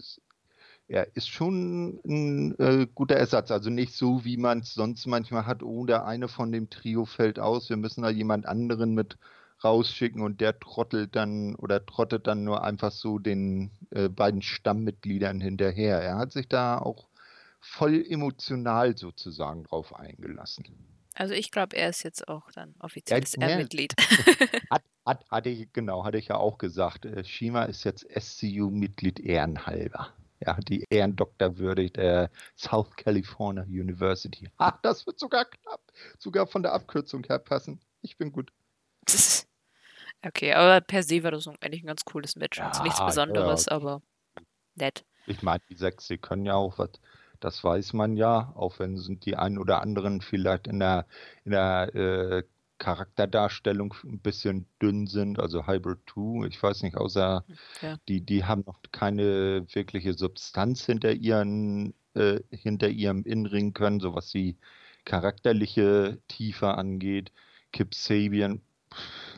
[0.92, 3.50] er ist schon ein äh, guter Ersatz.
[3.50, 5.64] Also nicht so, wie man es sonst manchmal hat.
[5.64, 7.70] Oh, der eine von dem Trio fällt aus.
[7.70, 9.18] Wir müssen da jemand anderen mit
[9.64, 15.40] rausschicken und der trottelt dann oder trottet dann nur einfach so den äh, beiden Stammmitgliedern
[15.40, 16.02] hinterher.
[16.02, 17.08] Er hat sich da auch
[17.62, 20.66] voll emotional sozusagen drauf eingelassen.
[21.14, 23.48] Also ich glaube, er ist jetzt auch dann offizielles Ja.
[23.48, 23.94] R-Mitglied.
[24.70, 27.06] Hat, hat, hatte ich, genau, hatte ich ja auch gesagt.
[27.06, 30.14] Äh, Shima ist jetzt SCU-Mitglied ehrenhalber.
[30.46, 34.50] Hat die Ehrendoktorwürde der South California University.
[34.58, 35.82] Ach, das wird sogar knapp.
[36.18, 37.80] Sogar von der Abkürzung her passen.
[38.02, 38.52] Ich bin gut.
[40.24, 42.60] Okay, aber per se war das eigentlich ein ganz cooles Match.
[42.60, 43.72] Also nichts Ja, Besonderes, ja.
[43.72, 44.02] aber
[44.76, 45.04] nett.
[45.26, 46.92] Ich meine, die sechs, die können ja auch was.
[47.40, 51.08] Das weiß man ja, auch wenn sind die einen oder anderen vielleicht in der,
[51.44, 52.44] in der äh,
[52.82, 57.46] Charakterdarstellung ein bisschen dünn sind, also Hybrid 2, ich weiß nicht, außer
[57.84, 57.98] Ja.
[58.08, 64.16] die, die haben noch keine wirkliche Substanz hinter ihren, äh, hinter ihrem Innenring können, so
[64.16, 64.58] was die
[65.06, 67.32] charakterliche Tiefe angeht.
[67.72, 68.62] Kip Sabian,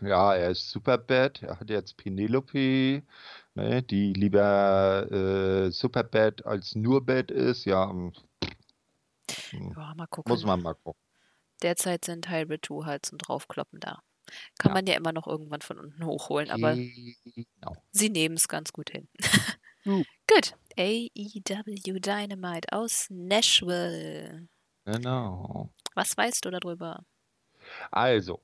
[0.01, 1.43] ja, er ist super bad.
[1.43, 3.03] Er hat jetzt Penelope,
[3.55, 7.65] ne, die lieber äh, super bad als nur bad ist.
[7.65, 8.13] Ja, hm,
[9.51, 10.31] Ja, mal gucken.
[10.31, 11.01] muss man mal gucken.
[11.63, 13.99] Derzeit sind Hybrid 2 halt zum Draufkloppen da.
[14.57, 14.73] Kann Ja.
[14.73, 17.75] man ja immer noch irgendwann von unten hochholen, aber Genau.
[17.91, 19.07] sie nehmen es ganz gut hin.
[19.85, 20.05] Gut.
[20.27, 20.55] Gut.
[20.77, 24.47] AEW Dynamite aus Nashville.
[24.85, 25.69] Genau.
[25.93, 27.03] Was weißt du darüber?
[27.91, 28.41] Also,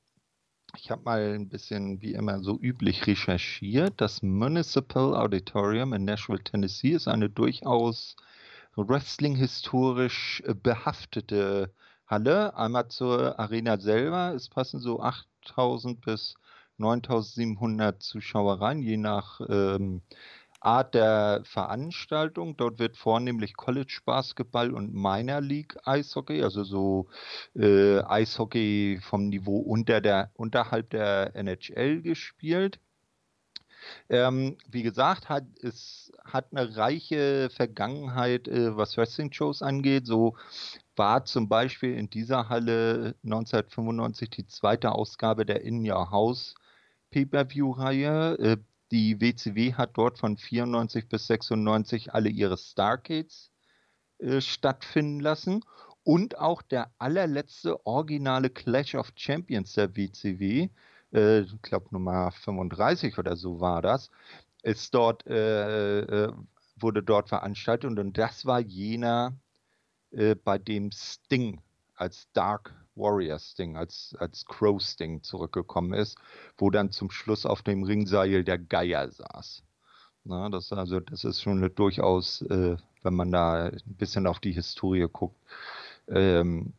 [0.78, 4.00] ich habe mal ein bisschen, wie immer so üblich, recherchiert.
[4.02, 8.16] Das Municipal Auditorium in Nashville, Tennessee ist eine durchaus
[8.76, 11.74] wrestling-historisch behaftete
[12.10, 12.56] Halle.
[12.58, 14.34] Einmal zur Arena selber.
[14.34, 16.36] Es passen so 8000 bis
[16.78, 20.02] 9700 Zuschauer rein, je nach ähm,
[20.60, 22.58] Art der Veranstaltung.
[22.58, 27.08] Dort wird vornehmlich College Basketball und Minor League Eishockey, also so
[27.56, 32.80] äh, Eishockey vom Niveau unter der, unterhalb der NHL gespielt.
[34.10, 40.06] Ähm, wie gesagt, hat, es hat eine reiche Vergangenheit, äh, was Wrestling-Shows angeht.
[40.06, 40.36] So
[40.96, 46.56] war zum Beispiel in dieser Halle 1995 die zweite Ausgabe der In Your House
[47.12, 48.38] Pay-Per-View-Reihe.
[48.40, 48.58] Äh,
[48.92, 53.52] die WCW hat dort von 94 bis 96 alle ihre Starcades
[54.20, 55.64] äh, stattfinden lassen.
[56.04, 60.70] Und auch der allerletzte originale Clash of Champions der WCW,
[61.14, 64.10] äh, ich glaube Nummer 35 oder so war das,
[64.64, 66.34] ist dort, äh, äh,
[66.76, 69.38] wurde dort veranstaltet und das war jener,
[70.12, 71.62] äh, bei dem Sting
[71.96, 76.18] als Dark Warrior Sting, als, als Crow Sting zurückgekommen ist,
[76.58, 79.64] wo dann zum Schluss auf dem Ringseil der Geier saß.
[80.26, 84.52] Na, das, also, das ist schon durchaus, äh, wenn man da ein bisschen auf die
[84.52, 85.38] Historie guckt,
[86.08, 86.74] ähm,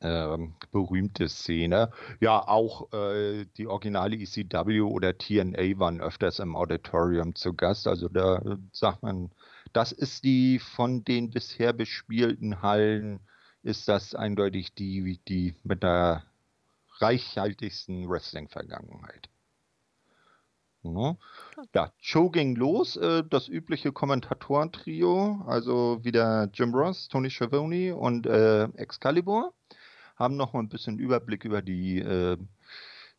[0.00, 1.90] ähm, berühmte Szene.
[2.20, 7.86] Ja, auch äh, die originale ECW oder TNA waren öfters im Auditorium zu Gast.
[7.86, 9.30] Also da sagt man,
[9.72, 13.20] das ist die von den bisher bespielten Hallen,
[13.62, 16.24] ist das eindeutig die, die mit der
[17.00, 19.28] reichhaltigsten Wrestling-Vergangenheit.
[20.96, 21.16] Ja.
[21.74, 28.26] ja, Show ging los, äh, das übliche Kommentatoren-Trio, also wieder Jim Ross, Tony Schiavone und
[28.26, 29.52] äh, Excalibur
[30.16, 32.36] haben noch mal ein bisschen Überblick über die äh,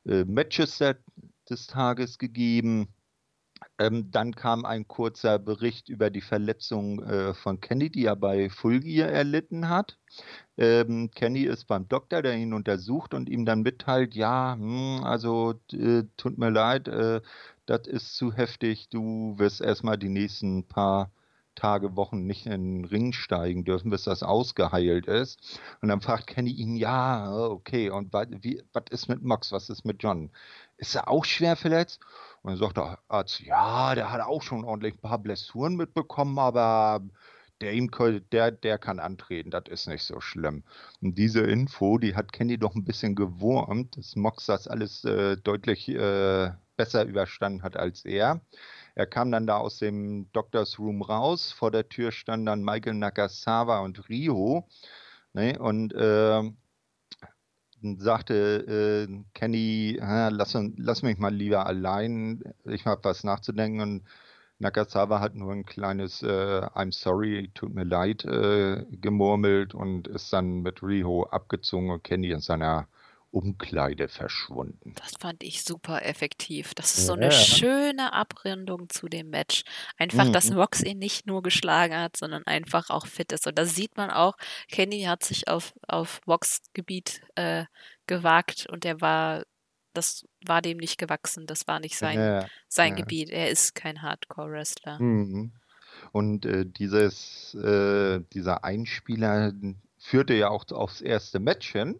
[0.05, 0.79] äh, Matches
[1.49, 2.89] des Tages gegeben.
[3.77, 8.49] Ähm, dann kam ein kurzer Bericht über die Verletzung äh, von Kenny, die er bei
[8.49, 9.97] Full Gear erlitten hat.
[10.57, 15.55] Ähm, Kenny ist beim Doktor, der ihn untersucht und ihm dann mitteilt, ja, hm, also
[15.73, 17.21] äh, tut mir leid, äh,
[17.69, 21.11] das ist zu heftig, du wirst erstmal die nächsten paar
[21.55, 25.59] Tage, Wochen nicht in den Ring steigen dürfen, bis das ausgeheilt ist.
[25.81, 28.27] Und dann fragt Kenny ihn, ja, okay, und was
[28.89, 30.31] ist mit Max, was ist mit John?
[30.77, 31.99] Ist er auch schwer verletzt?
[32.41, 36.39] Und dann sagt der Arzt, ja, der hat auch schon ordentlich ein paar Blessuren mitbekommen,
[36.39, 37.01] aber
[37.61, 37.91] der, ihm,
[38.31, 40.63] der, der kann antreten, das ist nicht so schlimm.
[41.01, 45.35] Und diese Info, die hat Kenny doch ein bisschen gewurmt, dass Mox das alles äh,
[45.35, 48.39] deutlich äh, besser überstanden hat als er.
[48.95, 51.51] Er kam dann da aus dem Doctors Room raus.
[51.51, 54.65] Vor der Tür standen dann Michael Nakasawa und Rio.
[55.33, 55.59] Ne?
[55.59, 56.41] Und äh,
[57.97, 62.41] sagte äh, Kenny, lass, lass, mich mal lieber allein.
[62.63, 63.81] Ich habe was nachzudenken.
[63.81, 64.03] Und
[64.59, 70.31] Nakasawa hat nur ein kleines äh, I'm sorry, tut mir leid äh, gemurmelt und ist
[70.31, 72.87] dann mit Riho abgezogen und Kenny in seiner
[73.31, 74.93] Umkleide verschwunden.
[74.95, 76.73] Das fand ich super effektiv.
[76.73, 79.63] Das ist so eine schöne Abrundung zu dem Match.
[79.97, 80.33] Einfach, mhm.
[80.33, 83.45] dass Mox ihn nicht nur geschlagen hat, sondern einfach auch fit ist.
[83.45, 84.35] Und da sieht man auch,
[84.69, 87.65] Kenny hat sich auf, auf Mox Gebiet äh,
[88.07, 89.43] gewagt und er war,
[89.93, 91.45] das war dem nicht gewachsen.
[91.45, 93.03] Das war nicht sein, ja, sein ja.
[93.03, 93.29] Gebiet.
[93.29, 94.99] Er ist kein Hardcore-Wrestler.
[94.99, 95.53] Mhm.
[96.11, 99.53] Und äh, dieses, äh, dieser Einspieler
[99.97, 101.99] führte ja auch aufs erste Match hin.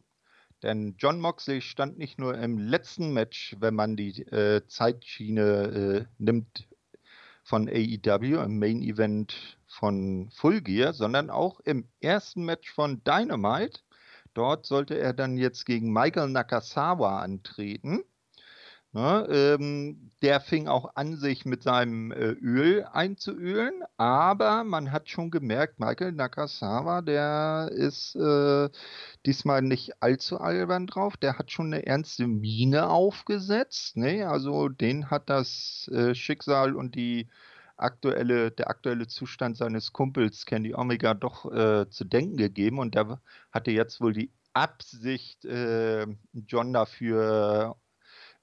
[0.64, 6.06] Denn John Moxley stand nicht nur im letzten Match, wenn man die äh, Zeitschiene äh,
[6.18, 6.68] nimmt
[7.44, 13.80] von AEW im Main Event von Full Gear, sondern auch im ersten Match von Dynamite.
[14.34, 18.04] Dort sollte er dann jetzt gegen Michael Nakasawa antreten.
[18.92, 25.10] Ne, ähm, der fing auch an, sich mit seinem äh, Öl einzuölen, aber man hat
[25.10, 28.68] schon gemerkt, Michael Nakasawa, der ist äh,
[29.28, 33.96] diesmal nicht allzu albern drauf, der hat schon eine ernste Miene aufgesetzt.
[33.96, 34.28] Ne?
[34.28, 37.28] Also den hat das äh, Schicksal und die
[37.78, 43.22] aktuelle, der aktuelle Zustand seines Kumpels Candy Omega doch äh, zu denken gegeben und der
[43.52, 47.76] hatte jetzt wohl die Absicht, äh, John dafür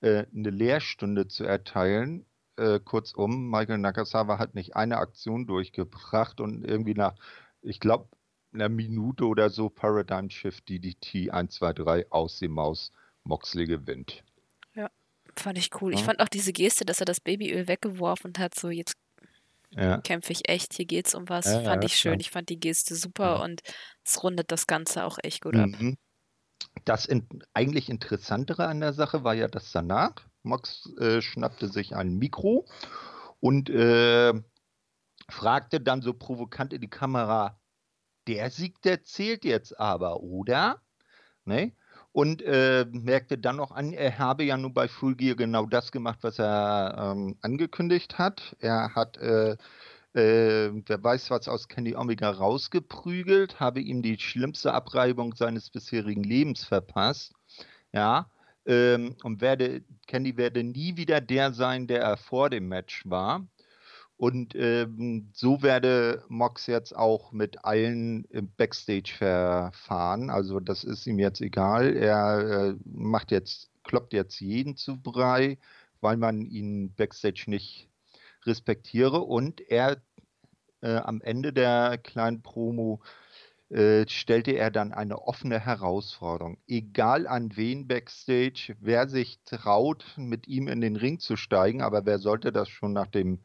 [0.00, 2.26] äh, eine Lehrstunde zu erteilen.
[2.56, 7.14] Äh, kurzum, Michael Nakasawa hat nicht eine Aktion durchgebracht und irgendwie nach,
[7.62, 8.08] ich glaube,
[8.52, 12.92] einer Minute oder so Paradigm Shift DDT 1, 2, 3 aus dem Maus.
[13.26, 14.22] Moxley gewinnt.
[14.74, 14.88] Ja,
[15.36, 15.92] fand ich cool.
[15.92, 15.98] Ja.
[15.98, 18.94] Ich fand auch diese Geste, dass er das Babyöl weggeworfen hat, so jetzt
[19.70, 19.98] ja.
[19.98, 21.46] kämpfe ich echt, hier geht's um was.
[21.46, 22.20] Ja, fand ich schön.
[22.20, 23.62] Ich fand die Geste super und
[24.04, 25.70] es rundet das Ganze auch echt gut ab.
[26.84, 30.12] Das in, eigentlich Interessantere an der Sache war ja das danach.
[30.42, 32.66] Max äh, schnappte sich ein Mikro
[33.40, 34.32] und äh,
[35.28, 37.58] fragte dann so provokant in die Kamera,
[38.26, 40.80] der Sieg, der zählt jetzt aber, oder?
[41.44, 41.72] Ne?
[42.12, 45.92] Und äh, merkte dann noch an, er habe ja nur bei Full Gear genau das
[45.92, 48.56] gemacht, was er ähm, angekündigt hat.
[48.58, 49.16] Er hat
[50.16, 55.70] äh, äh, wer weiß was aus Kenny Omega rausgeprügelt, habe ihm die schlimmste Abreibung seines
[55.70, 57.34] bisherigen Lebens verpasst.
[57.92, 58.30] Ja,
[58.66, 63.46] ähm, und werde, Kenny werde nie wieder der sein, der er vor dem Match war.
[64.16, 70.30] Und ähm, so werde Mox jetzt auch mit allen im Backstage verfahren.
[70.30, 71.94] Also das ist ihm jetzt egal.
[71.94, 75.58] Er äh, macht jetzt, kloppt jetzt jeden zu Brei,
[76.00, 77.90] weil man ihn Backstage nicht
[78.46, 79.20] respektiere.
[79.20, 80.02] Und er
[80.82, 83.00] äh, am Ende der kleinen Promo
[83.68, 86.58] äh, stellte er dann eine offene Herausforderung.
[86.68, 92.06] Egal an wen backstage, wer sich traut, mit ihm in den Ring zu steigen, aber
[92.06, 93.40] wer sollte das schon nach dem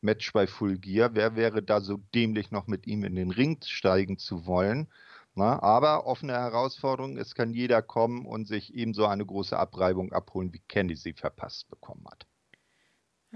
[0.00, 3.58] Match bei Full Gear, wer wäre da so dämlich noch mit ihm in den Ring
[3.62, 4.88] steigen zu wollen?
[5.34, 10.54] Na, aber offene Herausforderung, es kann jeder kommen und sich ebenso eine große Abreibung abholen,
[10.54, 12.26] wie Candy sie verpasst bekommen hat.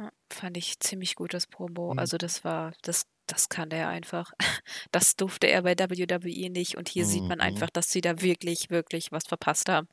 [0.01, 1.93] Ja, fand ich ziemlich gut, das Promo.
[1.93, 1.99] Mhm.
[1.99, 4.33] Also das war, das das kann der einfach.
[4.93, 6.77] Das durfte er bei WWE nicht.
[6.77, 7.45] Und hier sieht man Mhm.
[7.45, 9.87] einfach, dass sie da wirklich, wirklich was verpasst haben.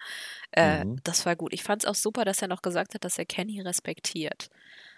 [0.51, 1.01] Äh, Mhm.
[1.03, 1.53] das war gut.
[1.53, 4.47] Ich fand es auch super, dass er noch gesagt hat, dass er Kenny respektiert.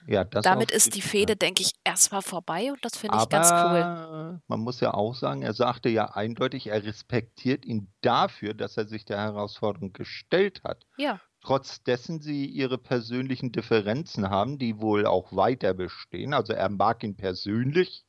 [0.08, 3.52] Ja, Damit ist die jeden Fehde, denke ich, erstmal vorbei und das finde ich ganz
[3.52, 4.39] cool.
[4.48, 8.88] Man muss ja auch sagen, er sagte ja eindeutig, er respektiert ihn dafür, dass er
[8.88, 10.86] sich der Herausforderung gestellt hat.
[10.98, 16.34] Ja, Trotz dessen sie ihre persönlichen Differenzen haben, die wohl auch weiter bestehen.
[16.34, 18.06] Also er mag ihn persönlich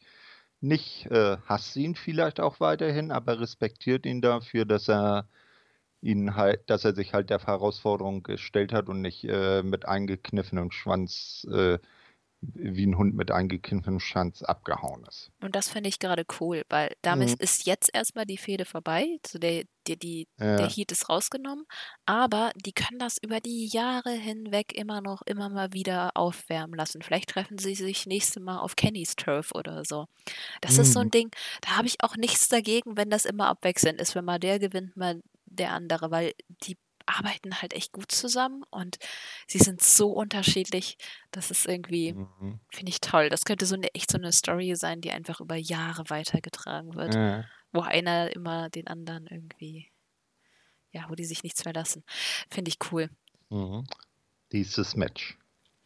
[0.60, 5.28] nicht, äh, hasst ihn vielleicht auch weiterhin, aber respektiert ihn dafür, dass er
[6.02, 10.70] ihn halt, dass er sich halt der Herausforderung gestellt hat und nicht äh, mit eingekniffenem
[10.70, 11.78] Schwanz äh,
[12.42, 15.30] wie ein Hund mit eingekniffenem Schwanz abgehauen ist.
[15.42, 17.36] und das finde ich gerade cool, weil damit Mhm.
[17.38, 19.18] ist jetzt erstmal die Fehde vorbei.
[19.26, 20.70] So der, der, die, der Ja.
[20.70, 21.66] Heat ist rausgenommen,
[22.06, 27.02] aber die können das über die Jahre hinweg immer noch, immer mal wieder aufwärmen lassen.
[27.02, 30.06] Vielleicht treffen sie sich nächste Mal auf Kennys Turf oder so.
[30.62, 31.10] Das ist so ein Mhm.
[31.10, 34.58] Ding, da habe ich auch nichts dagegen, wenn das immer abwechselnd ist, wenn mal der
[34.58, 36.32] gewinnt, mal der andere, weil
[36.64, 36.76] die
[37.06, 38.98] arbeiten halt echt gut zusammen und
[39.46, 40.96] sie sind so unterschiedlich.
[41.30, 42.60] Das ist irgendwie, Mhm.
[42.70, 43.28] finde ich toll.
[43.28, 47.14] Das könnte so eine echt so eine Story sein, die einfach über Jahre weitergetragen wird,
[47.14, 47.44] Ja.
[47.72, 49.90] wo einer immer den anderen irgendwie,
[50.92, 52.04] ja, wo die sich nichts mehr lassen.
[52.50, 53.10] Finde ich cool.
[53.48, 53.86] Mhm.
[54.52, 55.36] Dieses Match.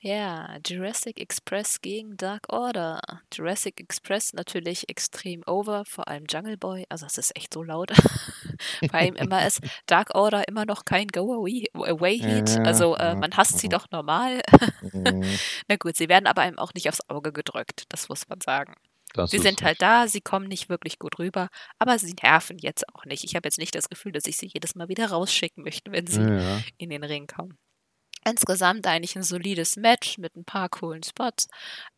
[0.06, 3.00] Ja, Jurassic Express gegen Dark Order.
[3.32, 6.84] Jurassic Express natürlich extrem over, vor allem Jungle Boy.
[6.90, 7.90] Also es ist echt so laut.
[8.80, 12.58] Vor allem immer ist Dark Order immer noch kein Go-Away-Heat.
[12.66, 14.42] Also äh, man hasst sie doch normal.
[14.82, 15.24] Mhm.
[15.68, 17.84] Na gut, sie werden aber einem auch nicht aufs Auge gedrückt.
[17.88, 18.74] Das muss man sagen.
[19.14, 22.88] Das Sie sind halt da, sie kommen nicht wirklich gut rüber, aber sie nerven jetzt
[22.94, 23.24] auch nicht.
[23.24, 26.06] Ich habe jetzt nicht das Gefühl, dass ich sie jedes Mal wieder rausschicken möchte, wenn
[26.06, 26.60] sie Ja.
[26.78, 27.56] in den Ring kommen.
[28.26, 31.48] Insgesamt eigentlich ein solides Match mit ein paar coolen Spots.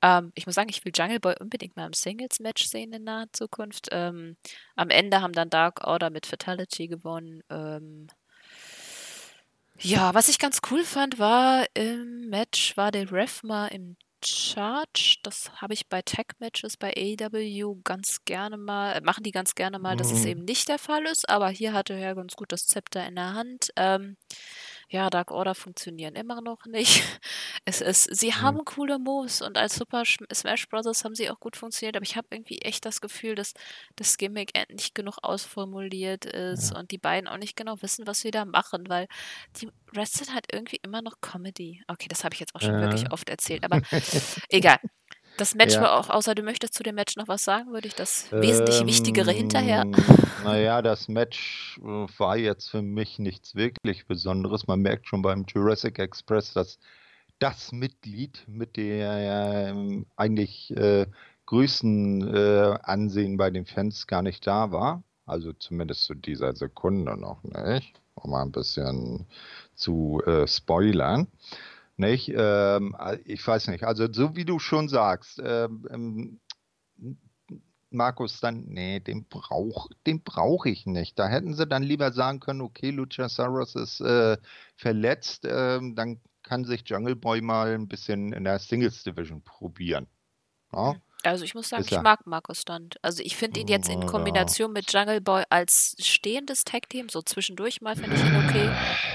[0.03, 3.29] Ähm, ich muss sagen, ich will Jungle Boy unbedingt mal im Singles-Match sehen in naher
[3.33, 3.89] Zukunft.
[3.93, 4.37] Ähm,
[4.75, 7.43] am Ende haben dann Dark Order mit Fatality gewonnen.
[7.51, 8.09] Ähm,
[9.79, 15.17] ja, was ich ganz cool fand, war im Match war der Ref mal im Charge.
[15.23, 19.79] Das habe ich bei Tag-Matches bei AEW ganz gerne mal, äh, machen die ganz gerne
[19.79, 20.31] mal, dass es Mhm.
[20.31, 23.35] eben nicht der Fall ist, aber hier hatte er ganz gut das Zepter in der
[23.35, 23.71] Hand.
[23.77, 24.17] Ähm,
[24.89, 27.03] ja, Dark Order funktionieren immer noch nicht.
[27.69, 28.43] Es ist, sie Mhm.
[28.43, 31.05] haben coole Moves und als Super Smash Bros.
[31.05, 33.55] haben sie auch gut funktioniert, aber ich habe irgendwie echt das Gefühl, dass
[33.97, 36.79] das Gimmick nicht genug ausformuliert ist Ja.
[36.79, 39.09] und die beiden auch nicht genau wissen, was sie da machen, weil
[39.57, 41.83] die wresteln halt irgendwie immer noch Comedy.
[41.89, 43.11] Okay, das habe ich jetzt auch schon wirklich Ja.
[43.11, 43.81] oft erzählt, aber
[44.51, 44.79] egal.
[45.39, 45.83] Das Match Ja.
[45.83, 48.87] war auch, außer du möchtest zu dem Match noch was sagen, würde ich das wesentlich
[48.87, 49.85] Wichtigere hinterher.
[49.97, 54.67] Ähm, naja, das Match äh, war jetzt für mich nichts wirklich Besonderes.
[54.67, 56.79] Man merkt schon beim Jurassic Express, dass
[57.39, 61.07] das Mitglied mit der ähm, eigentlich äh,
[61.47, 65.03] größten äh, Ansehen bei den Fans gar nicht da war.
[65.27, 68.01] Also zumindest zu dieser Sekunde noch nicht.
[68.15, 69.27] Um mal ein bisschen
[69.75, 71.27] zu äh, spoilern.
[71.97, 72.31] Nicht?
[72.35, 73.85] Ähm, ich weiß nicht.
[73.85, 76.41] Also so wie du schon sagst, ähm, ähm,
[77.91, 81.19] Markus dann, nee, den brauch, den brauche ich nicht.
[81.19, 84.37] Da hätten sie dann lieber sagen können, okay, Luchasaurus ist äh,
[84.77, 90.07] verletzt, ähm, dann kann sich Jungle Boy mal ein bisschen in der Singles Division probieren.
[90.73, 90.97] Ja?
[91.23, 92.03] Also ich muss sagen, Ist ich er.
[92.03, 92.97] mag Markus Stunt.
[93.03, 94.05] Also ich finde ihn jetzt in.
[94.07, 98.71] Kombination mit Jungle Boy als stehendes Tag-Team, so zwischendurch mal finde ich ihn okay.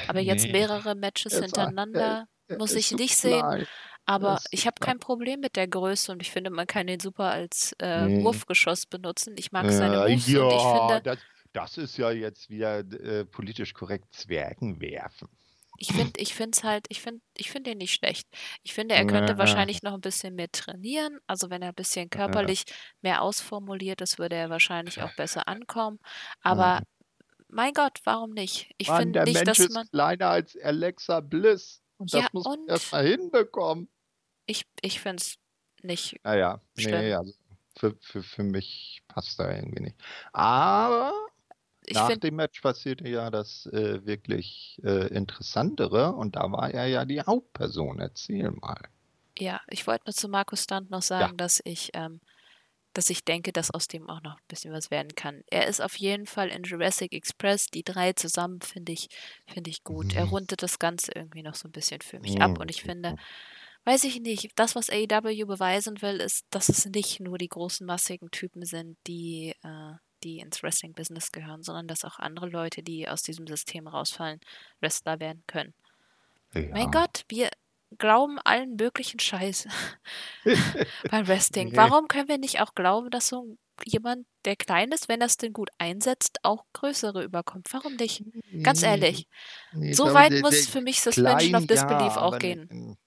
[0.08, 0.52] Aber jetzt Nee.
[0.54, 3.68] mehrere Matches Er ist- hintereinander er muss ist ich nicht sehen.
[4.06, 7.00] Aber ist ich habe kein Problem mit der Größe und ich finde, man kann den
[7.00, 8.24] super als äh, Nee.
[8.24, 9.36] Wurfgeschoss benutzen.
[9.38, 11.18] Ich mag seine Äh, Moves ja, und ich finde, das,
[11.54, 15.30] das ist ja jetzt wieder äh, politisch korrekt Zwergen werfen.
[15.78, 18.28] ich finde, ich finde es halt, ich finde, ich finde ihn nicht schlecht.
[18.64, 19.38] Ich finde, er könnte Ja.
[19.40, 21.20] wahrscheinlich noch ein bisschen mehr trainieren.
[21.28, 22.66] Also wenn er ein bisschen körperlich
[23.02, 26.00] mehr ausformuliert ist, würde er wahrscheinlich auch besser ankommen.
[26.42, 26.82] Aber
[27.48, 28.72] mein Gott, warum nicht?
[28.78, 29.88] Ich finde nicht, Mensch dass ist man.
[29.90, 31.81] kleiner als Alexa Bliss.
[32.02, 32.70] Und das Ja, muss man und?
[32.70, 33.90] erst mal hinbekommen.
[34.46, 35.38] Ich, ich finde es
[35.82, 36.20] nicht.
[36.24, 37.34] Naja, nee, also
[37.78, 39.98] für, für, für mich passt da irgendwie nicht.
[40.34, 41.14] Aber
[41.86, 46.88] Ich nach dem Match passierte ja das äh, wirklich äh, Interessantere und da war er
[46.88, 48.00] ja die Hauptperson.
[48.00, 48.90] Erzähl mal.
[49.38, 52.22] ja, ich wollte nur zu Markus Stunt noch sagen, dass ich, ähm,
[52.94, 55.44] dass ich denke, dass aus dem auch noch ein bisschen was werden kann.
[55.50, 57.68] Er ist auf jeden Fall in Jurassic Express.
[57.68, 59.08] Die drei zusammen finde ich,
[59.48, 60.14] finde ich gut.
[60.14, 60.30] Er Mhm.
[60.30, 62.60] rundet das Ganze irgendwie noch so ein bisschen für mich ab.
[62.60, 62.86] Und ich Mhm.
[62.86, 63.16] finde,
[63.86, 67.86] weiß ich nicht, das, was AEW beweisen will, ist, dass es nicht nur die großen
[67.86, 73.08] massigen Typen sind, die, äh, die ins Wrestling-Business gehören, sondern dass auch andere Leute, die
[73.10, 74.40] aus diesem System rausfallen,
[74.82, 75.74] Wrestler werden können.
[76.54, 76.62] Ja.
[76.72, 77.50] Mein Gott, wir,
[77.98, 79.68] glauben allen möglichen Scheiß
[81.12, 81.76] beim Wrestling.
[81.76, 85.38] Warum können wir nicht auch glauben, dass so jemand, der klein ist, wenn er es
[85.38, 87.68] denn gut einsetzt, auch größere überkommt?
[87.72, 88.24] Warum nicht?
[88.64, 89.28] Ganz ehrlich.
[89.74, 92.38] Nee, So glaube, weit der- muss der für mich Suspension of klein, Disbelief ja, auch
[92.40, 92.98] gehen.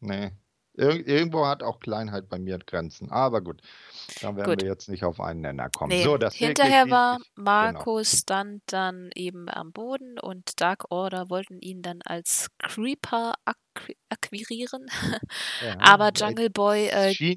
[0.00, 0.30] Nee.
[0.76, 3.10] Ir irgendwo hat auch Kleinheit bei mir Grenzen.
[3.10, 3.60] Aber gut,
[4.20, 4.62] da werden Gut.
[4.62, 5.90] wir jetzt nicht auf einen Nenner kommen.
[5.90, 11.30] Nee, so, das hinterher war richtig- Markus stand dann eben am Boden und Dark Order
[11.30, 14.86] wollten ihn dann als Creeper akqui akquirieren.
[15.60, 15.72] Genau.
[15.72, 17.36] Ja, Aber Jungle Boy, äh,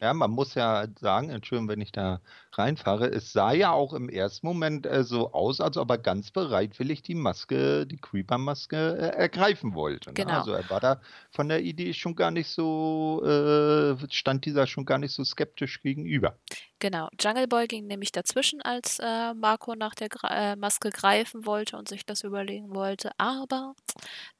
[0.00, 2.20] ja, man muss ja sagen, Entschuldigung, wenn ich da
[2.58, 6.30] reinfahre, es sah ja auch im ersten Moment äh, so aus, als ob er ganz
[6.30, 10.12] bereitwillig die Maske, die Creeper-Maske äh, ergreifen wollte.
[10.14, 10.14] Ne?
[10.14, 10.32] Genau.
[10.32, 14.84] Also er war da von der Idee schon gar nicht so, äh, stand dieser schon
[14.84, 16.38] gar nicht so skeptisch gegenüber.
[16.80, 21.46] genau, Jungle Boy ging nämlich dazwischen, als äh, Marco nach der Gra äh, Maske greifen
[21.46, 23.12] wollte und sich das überlegen wollte.
[23.18, 23.74] Aber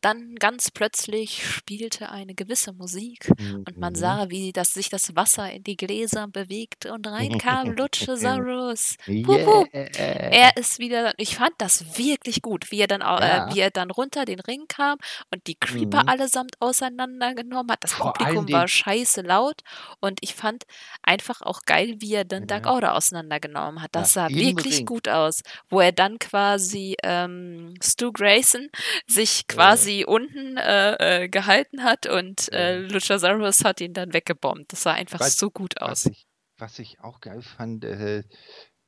[0.01, 3.31] dann ganz plötzlich spielte eine gewisse Musik
[3.67, 3.99] und man Mhm.
[3.99, 8.04] sah, wie das, sich das Wasser in die Gläser bewegte und reinkam Luchasaurus.
[8.09, 9.69] Wup.
[9.75, 9.89] Yeah.
[9.95, 13.49] Er ist wieder, ich fand das wirklich gut, wie er dann, au- Ja.
[13.51, 14.99] äh, wie er dann runter den Ring kam
[15.33, 16.09] und die Creeper Mhm.
[16.09, 17.83] allesamt auseinandergenommen hat.
[17.85, 19.61] Das Vor Publikum war scheiße laut
[20.01, 20.65] und ich fand
[21.03, 22.73] einfach auch geil, wie er dann Dark Ja.
[22.73, 23.95] Order auseinandergenommen hat.
[23.95, 24.87] Das Ja, sah wirklich Ring.
[24.87, 28.69] gut aus, wo er dann quasi ähm, Stu Grayson
[29.07, 32.89] sich quasi unten äh, äh, gehalten hat und äh, Ja.
[32.89, 34.73] Luchasaurus hat ihn dann weggebombt.
[34.73, 36.07] Das sah einfach Was- so gut Was aus.
[36.07, 36.27] ich,
[36.59, 38.25] was ich auch geil fand, äh,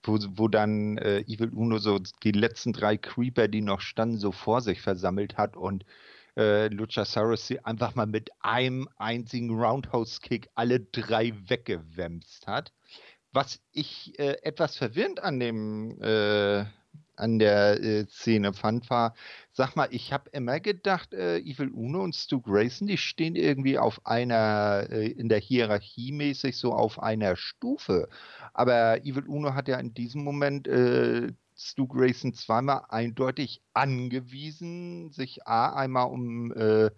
[0.02, 4.32] wo, wo dann äh, Evil Uno so die letzten drei Creeper, die noch standen, so
[4.32, 5.84] vor sich versammelt hat und
[6.36, 12.72] äh, Luchasaurus sie einfach mal mit einem einzigen Roundhouse-Kick alle drei weggewämst hat.
[13.32, 16.64] Was ich äh, etwas verwirrend an dem äh,
[17.16, 19.14] an der äh, Szene fand, war,
[19.52, 23.78] sag mal, ich habe immer gedacht, äh, Evil Uno und Stu Grayson, die stehen irgendwie
[23.78, 28.08] auf einer, äh, in der Hierarchie mäßig so auf einer Stufe.
[28.54, 35.46] Aber Evil Uno hat ja in diesem Moment äh, Stu Grayson zweimal eindeutig angewiesen, sich
[35.46, 36.90] A, einmal um äh,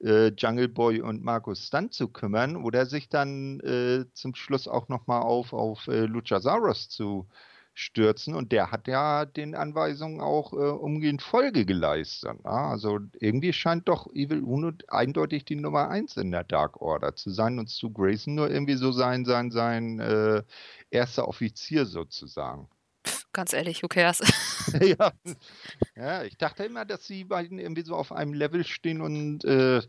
[0.00, 4.88] äh, Jungle Boy und Markus Stunt zu kümmern oder sich dann äh, zum Schluss auch
[4.88, 7.28] nochmal auf, auf äh, Luchasaurus zu
[7.76, 8.34] stürzen.
[8.34, 12.38] Und der hat ja den Anweisungen auch äh, umgehend Folge geleistet.
[12.44, 12.70] Ja?
[12.70, 17.30] Also irgendwie scheint doch Evil Uno eindeutig die Nummer eins in der Dark Order zu
[17.30, 20.42] sein und Stu Grayson nur irgendwie so sein, sein, sein äh,
[20.90, 22.68] erster Offizier sozusagen.
[23.32, 24.20] Ganz ehrlich, who cares?
[24.80, 25.12] ja.
[25.94, 29.82] ja, ich dachte immer, dass die beiden irgendwie so auf einem Level stehen und äh,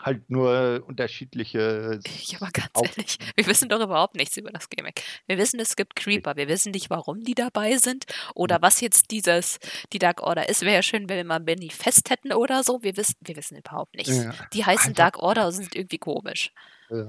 [0.00, 2.00] halt nur unterschiedliche.
[2.24, 5.02] Ja, aber ganz Auf- ehrlich, wir wissen doch überhaupt nichts über das Gimmick.
[5.26, 6.36] Wir wissen, es gibt Creeper.
[6.36, 9.58] Wir wissen nicht, warum die dabei sind oder was jetzt dieses,
[9.92, 10.62] die Dark Order ist.
[10.62, 12.82] Wäre ja schön, wenn wir mal Benny fest hätten oder so.
[12.82, 14.16] Wir wissen, wir wissen überhaupt nichts.
[14.16, 16.52] Ja, Die heißen Dark Order und sind irgendwie komisch.
[16.90, 17.04] äh,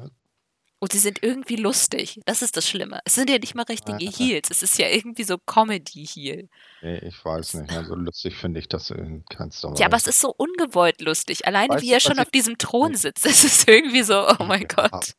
[0.84, 2.20] Und sie sind irgendwie lustig.
[2.26, 3.00] Das ist das Schlimme.
[3.06, 4.12] Es sind ja nicht mal richtige Ah.
[4.18, 4.50] Heels.
[4.52, 6.50] Es ist ja irgendwie so Comedy-Heel.
[6.82, 7.72] nee, ich weiß nicht.
[7.72, 9.80] Also lustig finde ich das in keinster Weise.
[9.80, 11.48] Ja, aber es ist so ungewollt lustig.
[11.48, 13.26] Alleine Weißt wie er schon auf diesem Thron sitzt.
[13.34, 14.68] Es ist irgendwie so, oh mein.
[14.68, 15.16] Gott.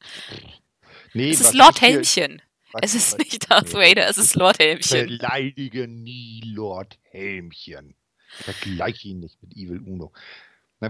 [1.15, 2.43] Nee, Es ist Lord Helmchen.
[2.83, 3.73] Es ist nicht Darth.
[3.73, 5.07] Vader, es ist Lord Helmchen.
[5.07, 7.95] Beleidige nie Lord Helmchen.
[8.29, 10.13] Vergleich ihn nicht mit Evil Uno.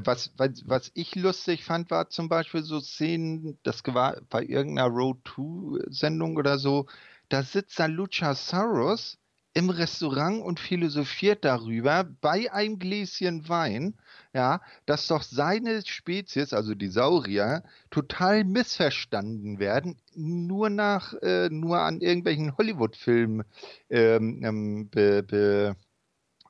[0.04, 4.88] Was, was, was ich lustig fand, war zum Beispiel so Szenen, das war bei irgendeiner
[4.88, 6.86] Road 2-Sendung oder so,
[7.28, 9.18] da sitzt dann Luchasaurus
[9.54, 13.94] im Restaurant und philosophiert darüber bei einem Gläschen Wein,
[14.32, 21.78] ja, dass doch seine Spezies, also die Saurier, total missverstanden werden, nur nach, äh, nur
[21.78, 23.44] an irgendwelchen Hollywood-Filmen
[23.90, 25.76] ähm, ähm, be, be,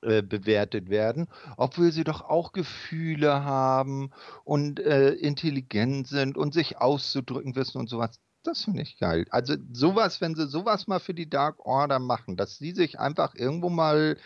[0.05, 4.11] äh, bewertet werden, obwohl sie doch auch Gefühle haben
[4.45, 8.21] und äh, intelligent sind und sich auszudrücken wissen und sowas.
[8.45, 9.25] Das finde ich geil.
[9.31, 13.35] Also sowas, wenn sie sowas mal für die Dark Order machen, dass sie sich einfach
[13.35, 14.19] irgendwo mal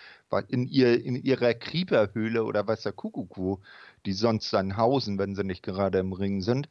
[0.48, 3.60] in, ihr, in ihrer Creeper-Höhle oder weiß der Kuckuck wo,
[4.06, 6.68] die sonst dann hausen, wenn sie nicht gerade im Ring sind,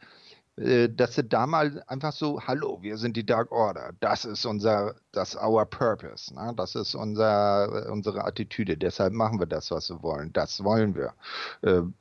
[0.57, 4.95] dass sie da mal einfach so, hallo, wir sind die Dark Order, das ist unser,
[5.11, 6.51] das ist our purpose, ne?
[6.57, 11.13] das ist unser, unsere Attitüde, deshalb machen wir das, was wir wollen, das wollen wir.
[11.61, 11.91] Äh, Also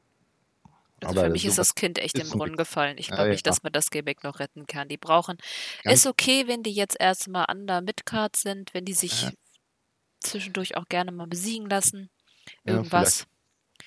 [1.20, 2.96] aber für mich ist das Kind echt im Brunnen gefallen.
[2.96, 3.50] Ich Ja, glaube nicht, ja.
[3.52, 4.88] dass man das Gimmick noch retten kann.
[4.88, 5.36] Die brauchen.
[5.84, 9.30] Ganz- Ist okay, wenn die jetzt erstmal under Midcard sind, wenn die sich Ja.
[10.20, 12.08] zwischendurch auch gerne mal besiegen lassen.
[12.64, 13.26] Ja, Irgendwas.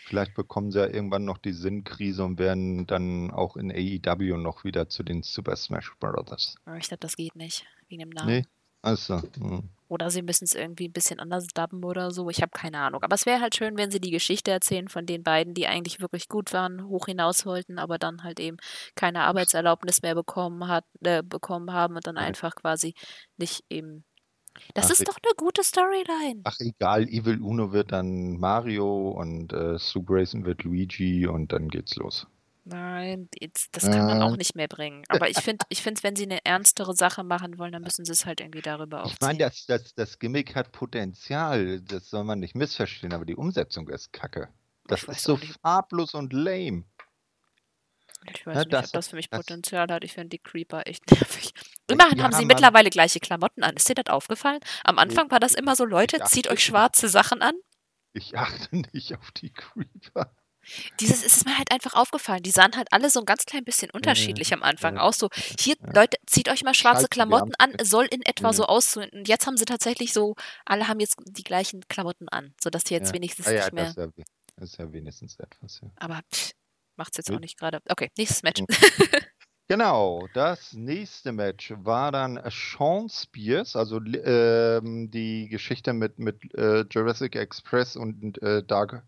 [0.10, 4.64] Vielleicht bekommen sie ja irgendwann noch die Sinnkrise und werden dann auch in AEW noch
[4.64, 6.56] wieder zu den Super Smash Brothers.
[6.66, 7.68] Aber ich glaube, das geht nicht.
[7.90, 8.28] Wegen dem Namen.
[8.28, 8.46] Nee,
[8.82, 9.22] Achso.
[9.38, 9.70] Hm.
[9.88, 12.30] Oder sie müssen es irgendwie ein bisschen anders dubben oder so.
[12.30, 13.04] Ich habe keine Ahnung.
[13.04, 16.00] Aber es wäre halt schön, wenn sie die Geschichte erzählen von den beiden, die eigentlich
[16.00, 18.58] wirklich gut waren, hoch hinaus wollten, aber dann halt eben
[18.96, 22.94] keine Arbeitserlaubnis mehr bekommen, hat, äh, bekommen haben und dann einfach quasi
[23.38, 24.06] nicht eben.
[24.74, 26.42] Das Ach, ist ich- doch eine gute Storyline.
[26.44, 31.70] Ach egal, Evil Uno wird dann Mario und äh, Sue Grayson wird Luigi und dann
[31.70, 32.28] geht's los.
[32.66, 33.30] Nein,
[33.72, 34.38] das kann man auch Äh.
[34.38, 35.04] nicht mehr bringen.
[35.10, 38.12] Aber ich finde, ich finde, wenn sie eine ernstere Sache machen wollen, dann müssen sie
[38.12, 39.66] es halt irgendwie darüber Ich meine, aufziehen.
[39.68, 44.14] das, das, das Gimmick hat Potenzial, das soll man nicht missverstehen, aber die Umsetzung ist
[44.14, 44.50] kacke.
[44.86, 46.84] Das ist so farblos und lame.
[48.34, 50.04] Ich weiß Ja, nicht, das- ob das für mich das- Potenzial hat.
[50.04, 51.54] Ich finde die Creeper echt nervig.
[51.90, 52.48] Immerhin Ja, haben sie Mann.
[52.48, 53.76] mittlerweile gleiche Klamotten an.
[53.76, 54.60] Ist dir das aufgefallen?
[54.84, 57.56] Am Anfang war das immer so, Leute, zieht euch schwarze Sachen an.
[58.14, 60.34] Ich achte nicht auf die Creeper.
[61.00, 62.44] Dieses es ist mir halt einfach aufgefallen.
[62.44, 65.18] Die sahen halt alle so ein ganz klein bisschen unterschiedlich am Anfang ja, aus.
[65.18, 65.94] So, hier, ja.
[65.94, 67.86] Leute, zieht euch mal schwarze Klamotten am- an.
[67.86, 68.54] Soll in etwa Ja.
[68.54, 69.10] so aussehen.
[69.12, 72.94] Und jetzt haben sie tatsächlich so, alle haben jetzt die gleichen Klamotten an, sodass die
[72.94, 73.14] jetzt Ja.
[73.16, 73.86] wenigstens Ah, ja, nicht mehr.
[73.86, 74.24] das ist, ja,
[74.58, 75.80] das ist ja wenigstens etwas.
[75.82, 75.90] Ja.
[75.96, 76.52] Aber pff,
[77.00, 77.38] macht's jetzt Gut.
[77.38, 77.80] auch nicht gerade.
[77.90, 78.62] Okay, nächstes Match.
[78.62, 78.68] Mhm.
[79.72, 86.86] Genau, das nächste Match war dann Sean Spears, also ähm, die Geschichte mit, mit äh,
[86.90, 89.04] Jurassic Express und äh, Dark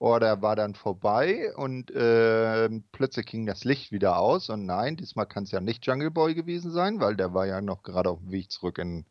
[0.00, 5.24] Order war dann vorbei und ähm, plötzlich ging das Licht wieder aus und nein, diesmal
[5.24, 8.18] kann es ja nicht Jungle Boy gewesen sein, weil der war ja noch gerade auf
[8.18, 9.06] dem Weg zurück in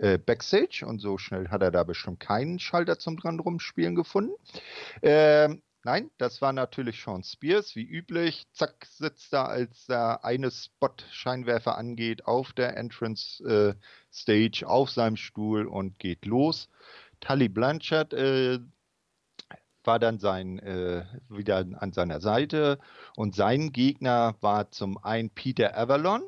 [0.00, 4.34] äh, Backstage und so schnell hat er da bestimmt keinen Schalter zum dran rumspielen gefunden.
[5.00, 8.44] Ähm, nein, das war natürlich Sean Spears, wie üblich.
[8.52, 13.74] Zack, sitzt da, als der eine Spot-Scheinwerfer angeht, auf der Entrance äh,
[14.12, 16.68] Stage, auf seinem Stuhl und geht los.
[17.20, 18.58] Tully Blanchard äh,
[19.84, 22.80] war dann sein, äh, wieder an seiner Seite
[23.14, 26.22] und sein Gegner war zum einen Peter Avalon,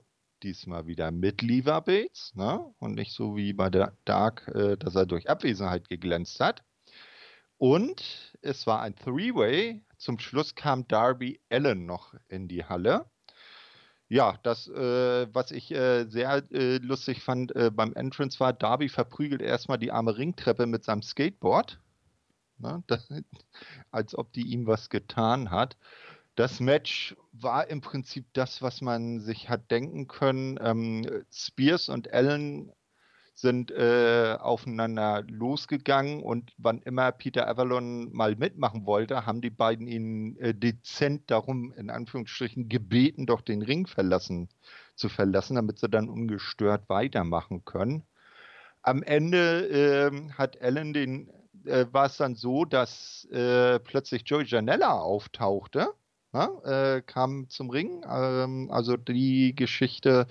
[0.45, 2.65] diesmal wieder mit Lever Bates, ne?
[2.79, 6.63] Und nicht so wie bei der Dark, äh, dass er durch Abwesenheit geglänzt hat.
[7.59, 9.83] Und es war ein Three-Way.
[9.97, 13.07] Zum Schluss kam Darby Allen noch in die Halle.
[14.09, 18.89] Ja, das, äh, was ich äh, sehr äh, lustig fand äh, beim Entrance war, Darby
[18.89, 21.79] verprügelt erstmal die arme Ringtreppe mit seinem Skateboard.
[22.59, 23.09] Ne, das,
[23.91, 25.77] als ob die ihm was getan hat.
[26.37, 30.59] Das Match war im Prinzip das, was man sich hat denken können.
[30.63, 32.73] Ähm, Spears und Allen
[33.41, 39.87] sind äh, aufeinander losgegangen und wann immer Peter Avalon mal mitmachen wollte, haben die beiden
[39.87, 44.49] ihn äh, dezent darum, in Anführungsstrichen, gebeten, doch den Ring verlassen
[44.97, 48.03] zu verlassen, damit sie dann ungestört weitermachen können.
[48.83, 49.67] Am Ende
[50.11, 51.31] ähm, hat Allen den,
[51.65, 55.93] äh, war es dann so, dass äh, plötzlich Joey Janella auftauchte.
[56.35, 58.05] Ja, äh, kam zum Ring.
[58.07, 60.27] Ähm, also die Geschichte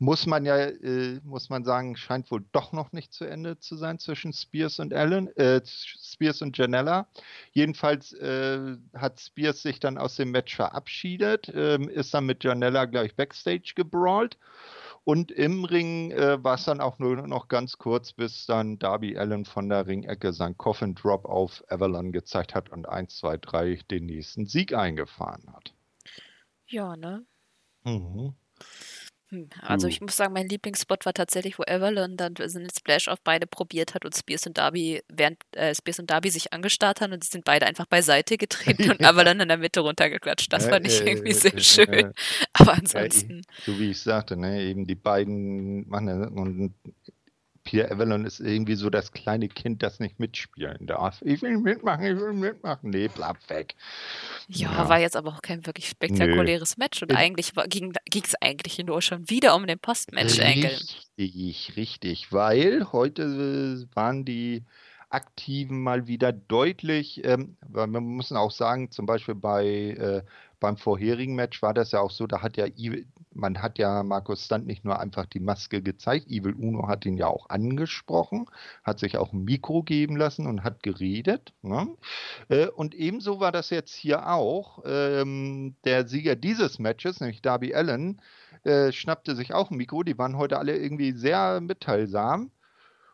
[0.00, 3.76] muss man ja, äh, muss man sagen, scheint wohl doch noch nicht zu Ende zu
[3.76, 7.06] sein zwischen Spears und Allen, äh, Spears und Janella.
[7.52, 12.86] Jedenfalls äh, hat Spears sich dann aus dem Match verabschiedet, ähm, ist dann mit Janella
[12.86, 14.38] gleich backstage gebrawlt.
[15.08, 19.16] Und im Ring äh, war es dann auch nur noch ganz kurz, bis dann Darby
[19.16, 23.78] Allen von der Ringecke sein Coffin Drop auf Avalon gezeigt hat und 1, 2, 3
[23.90, 25.72] den nächsten Sieg eingefahren hat.
[26.66, 27.24] Ja, ne?
[27.84, 28.34] Mhm.
[29.30, 29.90] Hm, Also Hm.
[29.90, 33.46] ich muss sagen, mein Lieblingsspot war tatsächlich, wo Evelyn dann so einen Splash auf beide
[33.46, 37.22] probiert hat und Spears und Darby, während äh, Spears und Darby sich angestarrt haben und
[37.24, 40.52] sie sind beide einfach beiseite getreten und Evelyn in der Mitte runtergeklatscht.
[40.52, 41.88] Das Ja, fand ich äh, irgendwie äh, sehr äh, schön.
[41.92, 42.12] äh,
[42.54, 46.74] Aber ansonsten, so wie ich sagte, ne, eben die beiden machen und
[47.68, 51.20] Pierre Avalon ist irgendwie so das kleine Kind, das nicht mitspielen darf.
[51.20, 52.88] Ich will mitmachen, ich will mitmachen.
[52.88, 53.74] Nee, bleib weg.
[54.48, 54.88] ja, Ja.
[54.88, 57.92] war jetzt aber auch kein wirklich spektakuläres Match und Äh, eigentlich ging
[58.24, 60.78] es eigentlich nur schon wieder um den Post-Match-Angle.
[61.18, 63.24] Richtig, richtig, weil heute
[63.84, 64.64] äh, waren die
[65.10, 70.22] Aktiven mal wieder deutlich, ähm, weil wir müssen auch sagen, zum Beispiel bei äh,
[70.60, 74.02] beim vorherigen Match war das ja auch so, da hat ja Evil, man hat ja
[74.02, 78.46] Markus Stunt nicht nur einfach die Maske gezeigt, Evil Uno hat ihn ja auch angesprochen,
[78.84, 81.52] hat sich auch ein Mikro geben lassen und hat geredet.
[81.62, 81.88] Ne?
[82.48, 84.82] Äh, und ebenso war das jetzt hier auch.
[84.84, 88.20] Ähm, der Sieger dieses Matches, nämlich Darby Allen,
[88.64, 90.02] äh, schnappte sich auch ein Mikro.
[90.02, 92.50] Die waren heute alle irgendwie sehr mitteilsam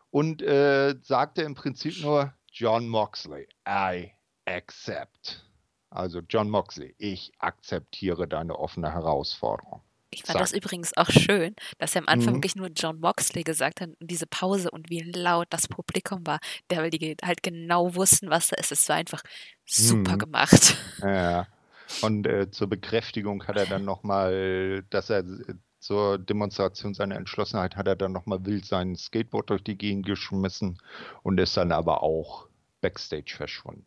[0.09, 4.11] und äh, sagte im Prinzip nur John Moxley, I
[4.45, 5.45] accept.
[5.95, 9.81] Also John Moxley, ich akzeptiere deine offene Herausforderung.
[10.11, 10.57] Ich fand das Zack.
[10.63, 12.37] übrigens auch schön, dass er am Anfang Mhm.
[12.37, 16.39] wirklich nur John Moxley gesagt hat und diese Pause und wie laut das Publikum war,
[16.69, 18.71] der, weil die halt genau wussten, was da ist.
[18.71, 19.21] Es war einfach
[19.65, 20.19] super Mhm.
[20.19, 20.77] gemacht.
[21.01, 21.47] Ja.
[22.01, 27.75] Und äh, zur Bekräftigung hat er dann nochmal, dass er äh, zur Demonstration seiner Entschlossenheit
[27.75, 30.79] hat er dann nochmal wild sein Skateboard durch die Gegend geschmissen
[31.23, 32.47] und ist dann aber auch
[32.81, 33.85] backstage verschwunden.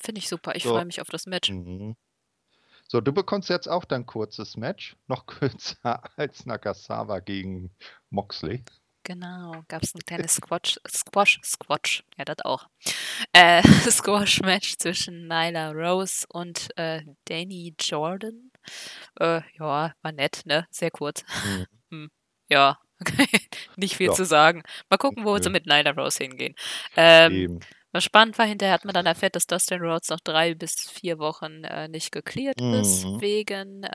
[0.00, 0.54] Finde ich super.
[0.54, 0.70] Ich so.
[0.70, 1.50] freue mich auf das Match.
[1.50, 1.96] Mhm.
[2.86, 7.70] So, du bekommst jetzt auch dein kurzes Match, noch kürzer als Nakasawa gegen
[8.10, 8.64] Moxley.
[9.04, 12.68] Genau, gab es ein kleines Squash, Squash, Squash, ja, das auch.
[13.32, 18.50] Äh, Squash-Match zwischen Nyla Rose und äh, Danny Jordan.
[19.18, 20.66] Äh, ja, war nett, ne?
[20.70, 21.24] Sehr kurz.
[21.44, 21.66] Mhm.
[21.90, 22.10] Hm,
[22.50, 22.78] ja,
[23.76, 24.12] nicht viel ja.
[24.12, 24.62] zu sagen.
[24.90, 26.54] Mal gucken, wo sie mit Nyla Rose hingehen.
[26.96, 27.60] Ähm,
[27.92, 31.18] was spannend war, hinterher hat man dann erfährt, dass Dustin Rhodes noch drei bis vier
[31.18, 32.74] Wochen äh, nicht geklärt mhm.
[32.74, 33.88] ist wegen äh,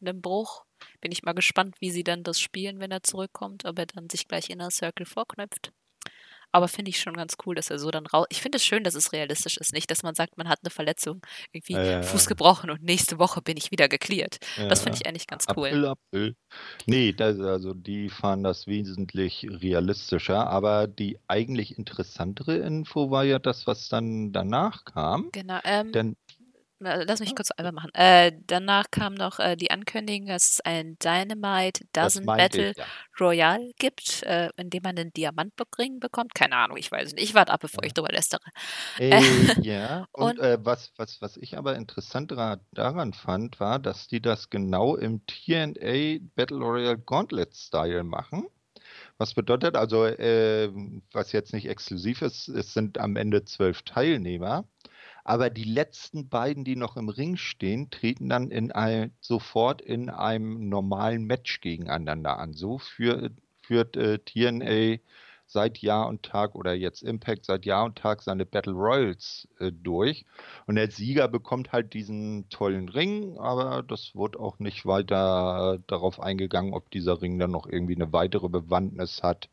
[0.00, 0.66] einem Bruch
[1.00, 4.10] bin ich mal gespannt, wie sie dann das spielen, wenn er zurückkommt, ob er dann
[4.10, 5.72] sich gleich Inner Circle vorknöpft.
[6.56, 8.24] Aber finde ich schon ganz cool, dass er so dann raus.
[8.30, 9.74] Ich finde es schön, dass es realistisch ist.
[9.74, 11.20] Nicht, dass man sagt, man hat eine Verletzung,
[11.52, 14.38] irgendwie äh, Fuß gebrochen und nächste Woche bin ich wieder geklärt.
[14.56, 15.66] Ja, das finde ich eigentlich ganz cool.
[15.68, 16.36] April, April.
[16.86, 20.46] Nee, das, also die fahren das wesentlich realistischer.
[20.46, 25.28] Aber die eigentlich interessantere Info war ja das, was dann danach kam.
[25.32, 25.58] Genau.
[25.62, 26.16] Ähm, Denn
[26.78, 27.90] Lass mich kurz einmal machen.
[27.94, 32.84] Äh, danach kam noch äh, die Ankündigung, dass es ein Dynamite Dozen Battle ich, ja.
[33.18, 36.34] Royale gibt, äh, in dem man einen Diamantring bekommt.
[36.34, 37.24] Keine Ahnung, ich weiß nicht.
[37.24, 37.86] Ich warte ab, bevor ja.
[37.86, 38.42] ich drüber lästere.
[38.98, 39.20] Äh,
[39.62, 42.32] ja, und, und äh, was, was, was ich aber interessant
[42.72, 48.48] daran fand, war, dass die das genau im TNA Battle Royale Gauntlet Style machen.
[49.18, 50.70] Was bedeutet also, äh,
[51.12, 54.66] was jetzt nicht exklusiv ist, es sind am Ende zwölf Teilnehmer.
[55.28, 60.08] Aber die letzten beiden, die noch im Ring stehen, treten dann in ein, sofort in
[60.08, 62.52] einem normalen Match gegeneinander an.
[62.54, 64.98] So führt, führt äh, TNA
[65.46, 69.70] seit Jahr und Tag oder jetzt Impact seit Jahr und Tag seine Battle Royals äh,
[69.72, 70.24] durch.
[70.66, 76.20] Und der Sieger bekommt halt diesen tollen Ring, aber das wurde auch nicht weiter darauf
[76.20, 79.48] eingegangen, ob dieser Ring dann noch irgendwie eine weitere Bewandtnis hat.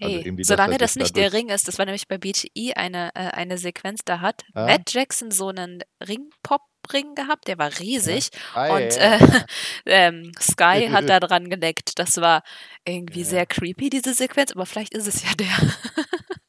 [0.00, 3.30] Also hey, solange das nicht der Ring ist, das war nämlich bei BTE eine, äh,
[3.30, 4.66] eine Sequenz, da hat ja?
[4.66, 8.30] Matt Jackson so einen Ring-Pop Ring gehabt, der war riesig.
[8.54, 8.62] Ja.
[8.62, 9.42] Ah, und ja, ja, äh,
[9.86, 11.98] ähm, Sky hat da dran geleckt.
[11.98, 12.42] Das war
[12.84, 15.48] irgendwie sehr creepy, diese Sequenz, aber vielleicht ist es ja der.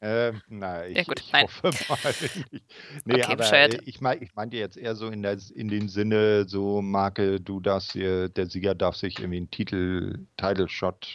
[0.00, 2.64] ähm, na, ich, gut, ich hoffe mal nicht.
[3.04, 5.88] Nee, okay, aber äh, ich, mein, ich meinte jetzt eher so in, der, in dem
[5.88, 11.06] Sinne, so Marke, du darfst dir, der Sieger darf sich irgendwie einen Titel, Title Shot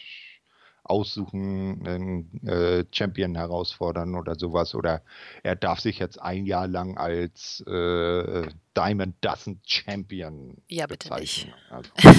[0.86, 4.76] aussuchen, einen äh, Champion herausfordern oder sowas.
[4.76, 5.02] Oder
[5.44, 11.54] er darf sich jetzt ein Jahr lang als äh, Diamond Dozen Champion ja, bezeichnen.
[11.70, 11.90] Also,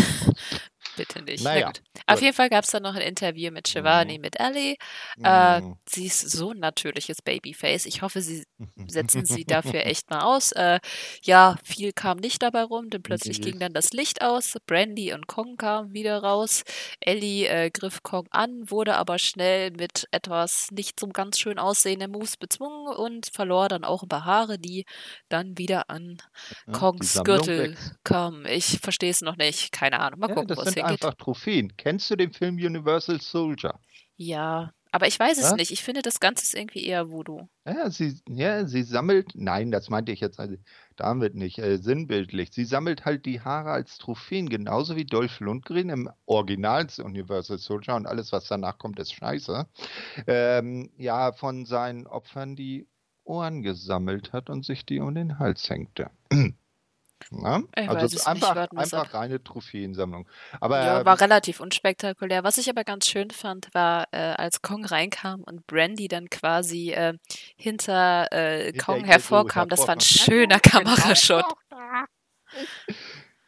[0.97, 1.45] Bitte nicht.
[1.45, 1.73] Naja,
[2.07, 4.23] Auf jeden Fall gab es dann noch ein Interview mit Shivani, mhm.
[4.23, 4.77] mit Ellie.
[5.23, 5.77] Äh, mhm.
[5.89, 7.87] sie ist so ein natürliches Babyface.
[7.87, 8.45] Ich hoffe, sie
[8.87, 10.53] setzen sie dafür echt mal aus.
[10.53, 10.81] Äh,
[11.23, 14.57] ja, viel kam nicht dabei rum, denn plötzlich ging dann das Licht aus.
[14.67, 16.63] Brandy und Kong kamen wieder raus.
[17.01, 22.11] Ellie äh, griff Kong an, wurde aber schnell mit etwas nicht so ganz schön aussehenden
[22.11, 24.85] Moves bezwungen und verlor dann auch ein paar Haare, die
[25.29, 26.19] dann wieder an
[26.73, 28.47] Kongs Gürtel kamen.
[28.47, 29.73] Ich verstehe es noch nicht.
[29.73, 30.21] Keine Ahnung.
[30.21, 31.77] Mal gucken, ja, wo es hingeht einfach Trophäen.
[31.77, 33.79] Kennst du den Film Universal Soldier?
[34.17, 35.57] Ja, aber ich weiß es ja?
[35.57, 35.71] nicht.
[35.73, 37.49] Ich finde, das Ganze ist irgendwie eher Voodoo.
[37.67, 40.57] Ja, sie, ja, sie sammelt, nein, das meinte ich jetzt also
[40.97, 42.51] damit nicht, äh, sinnbildlich.
[42.53, 47.95] Sie sammelt halt die Haare als Trophäen, genauso wie Dolph Lundgren im Original Universal Soldier
[47.95, 49.67] und alles, was danach kommt, ist scheiße.
[50.27, 52.89] Ähm, ja, von seinen Opfern die
[53.25, 56.11] Ohren gesammelt hat und sich die um den Hals hängte.
[57.31, 57.63] Na?
[57.75, 60.29] Also es ist einfach, einfach reine Trophäensammlung.
[60.61, 62.45] Aber, ja, war relativ unspektakulär.
[62.45, 66.93] Was ich aber ganz schön fand, war, äh, als Kong reinkam und Brandy dann quasi
[66.93, 67.15] äh,
[67.57, 69.69] hinter, äh, Kong hervorkam.
[69.69, 71.45] Das war ein schöner Kamerashot.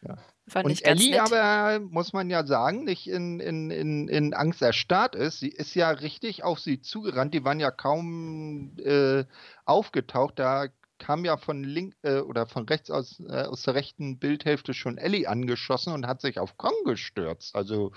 [0.01, 0.17] ja.
[0.49, 1.21] Fand und Ellie nett.
[1.21, 5.39] aber, muss man ja sagen, nicht in, in, in, in Angst erstarrt ist.
[5.39, 7.33] Sie ist ja richtig auf sie zugerannt.
[7.33, 9.25] Die waren ja kaum äh,
[9.65, 10.39] aufgetaucht.
[10.39, 10.67] Da
[10.99, 14.97] kam ja von link äh, oder von rechts aus, äh, aus der rechten Bildhälfte schon
[14.97, 17.55] Ellie angeschossen und hat sich auf Kong gestürzt.
[17.55, 17.91] Also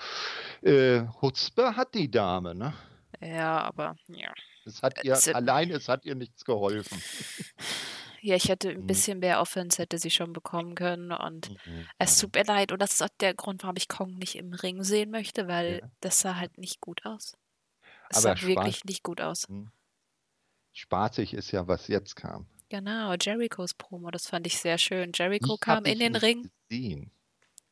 [0.62, 2.72] äh, Hutzpe hat die Dame, ne?
[3.20, 4.32] Ja, aber ja.
[4.64, 7.02] Es hat ihr, es, allein es hat ihr nichts geholfen.
[8.24, 8.86] Ja, ich hätte ein mhm.
[8.86, 11.88] bisschen mehr Offense hätte sie schon bekommen können und mhm.
[11.98, 14.52] es tut mir leid und das ist auch der Grund, warum ich Kong nicht im
[14.52, 15.88] Ring sehen möchte, weil ja.
[15.98, 17.36] das sah halt nicht gut aus.
[18.10, 19.48] Es sah wirklich nicht gut aus.
[19.48, 19.72] Mhm.
[20.72, 22.46] Spaßig ist ja, was jetzt kam.
[22.72, 25.12] Genau, Jerichos Promo, das fand ich sehr schön.
[25.14, 26.50] Jericho ich kam in den Ring.
[26.70, 27.10] Gesehen.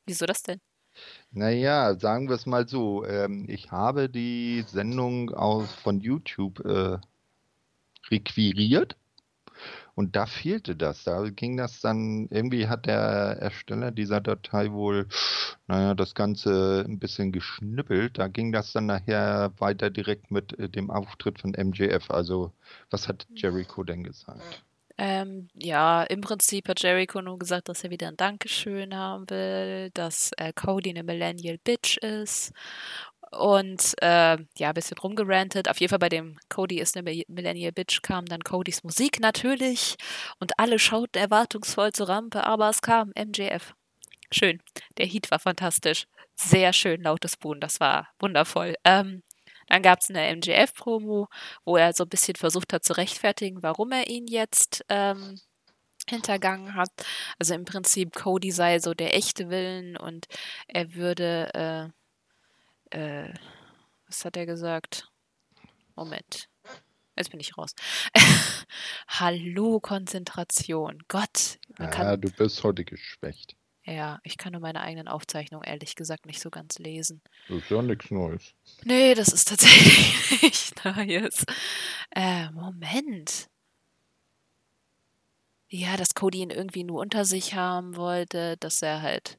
[0.04, 0.60] Wieso das denn?
[1.30, 3.06] Naja, sagen wir es mal so.
[3.06, 6.98] Ähm, ich habe die Sendung aus, von YouTube äh,
[8.10, 8.98] requiriert
[9.94, 11.04] Und da fehlte das.
[11.04, 12.98] Da ging das dann, irgendwie hat der
[13.40, 15.08] Ersteller dieser Datei wohl,
[15.66, 18.18] naja, das Ganze ein bisschen geschnippelt.
[18.18, 22.10] Da ging das dann nachher weiter direkt mit äh, dem Auftritt von MJF.
[22.10, 22.52] Also,
[22.90, 24.64] was hat Jericho denn gesagt?
[25.02, 29.88] Ähm, ja, im Prinzip hat Jericho nur gesagt, dass er wieder ein Dankeschön haben will,
[29.94, 32.52] dass äh, Cody eine Millennial Bitch ist
[33.30, 35.70] und äh, ja, ein bisschen rumgerantet.
[35.70, 39.96] Auf jeden Fall bei dem Cody ist eine Millennial Bitch kam dann Codys Musik natürlich
[40.38, 43.72] und alle schauten erwartungsvoll zur Rampe, aber es kam MJF.
[44.30, 44.60] Schön.
[44.98, 46.08] Der Heat war fantastisch.
[46.36, 48.74] Sehr schön lautes Boon, das war wundervoll.
[48.84, 49.22] Ähm,
[49.70, 51.28] dann gab es eine MJF-Promo,
[51.64, 55.40] wo er so ein bisschen versucht hat zu rechtfertigen, warum er ihn jetzt ähm,
[56.08, 56.90] hintergangen hat.
[57.38, 60.26] Also im Prinzip Cody sei so der echte Willen und
[60.68, 61.92] er würde
[62.92, 63.32] äh, äh,
[64.06, 65.08] was hat er gesagt?
[65.94, 66.48] Moment.
[67.16, 67.74] Jetzt bin ich raus.
[69.08, 71.02] Hallo, Konzentration.
[71.06, 71.58] Gott.
[71.78, 73.56] Man ja, du bist heute geschwächt.
[73.90, 77.20] Ja, ich kann nur meine eigenen Aufzeichnungen ehrlich gesagt nicht so ganz lesen.
[77.48, 78.54] Das ist ja nichts Neues.
[78.84, 81.44] Nee, das ist tatsächlich nichts Neues.
[82.14, 83.48] Äh, Moment.
[85.68, 89.38] Ja, dass Cody ihn irgendwie nur unter sich haben wollte, dass er halt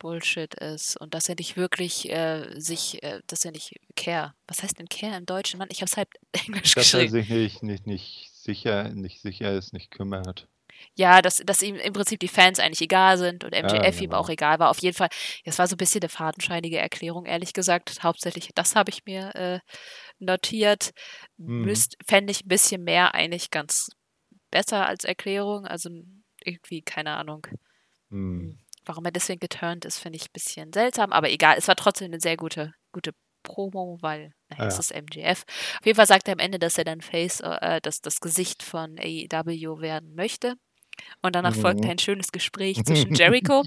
[0.00, 4.34] Bullshit ist und dass er nicht wirklich äh, sich, äh, dass er nicht care.
[4.48, 5.58] Was heißt denn care im Deutschen?
[5.58, 7.12] Mann, ich habe es halb Englisch dass geschrieben.
[7.12, 10.48] Dass er sich nicht, nicht, nicht sicher, nicht sicher ist, nicht kümmert.
[10.94, 14.02] Ja, dass, dass ihm im Prinzip die Fans eigentlich egal sind und MJF ja, genau.
[14.02, 14.70] ihm auch egal war.
[14.70, 15.08] Auf jeden Fall,
[15.44, 18.02] das war so ein bisschen eine fadenscheinige Erklärung, ehrlich gesagt.
[18.02, 19.58] Hauptsächlich, das habe ich mir äh,
[20.18, 20.92] notiert.
[21.36, 21.74] Mhm.
[22.06, 23.90] Fände ich ein bisschen mehr eigentlich ganz
[24.50, 25.66] besser als Erklärung.
[25.66, 25.90] Also
[26.44, 27.46] irgendwie, keine Ahnung.
[28.10, 28.58] Mhm.
[28.84, 32.12] Warum er deswegen geturnt ist, finde ich ein bisschen seltsam, aber egal, es war trotzdem
[32.12, 33.14] eine sehr gute, gute
[33.44, 34.68] Promo, weil naja, ja.
[34.68, 35.44] es ist MGF.
[35.78, 38.64] Auf jeden Fall sagt er am Ende, dass er dann Face, äh, dass das Gesicht
[38.64, 40.56] von AEW werden möchte.
[41.22, 41.60] Und danach mhm.
[41.60, 43.64] folgte ein schönes Gespräch zwischen Jericho,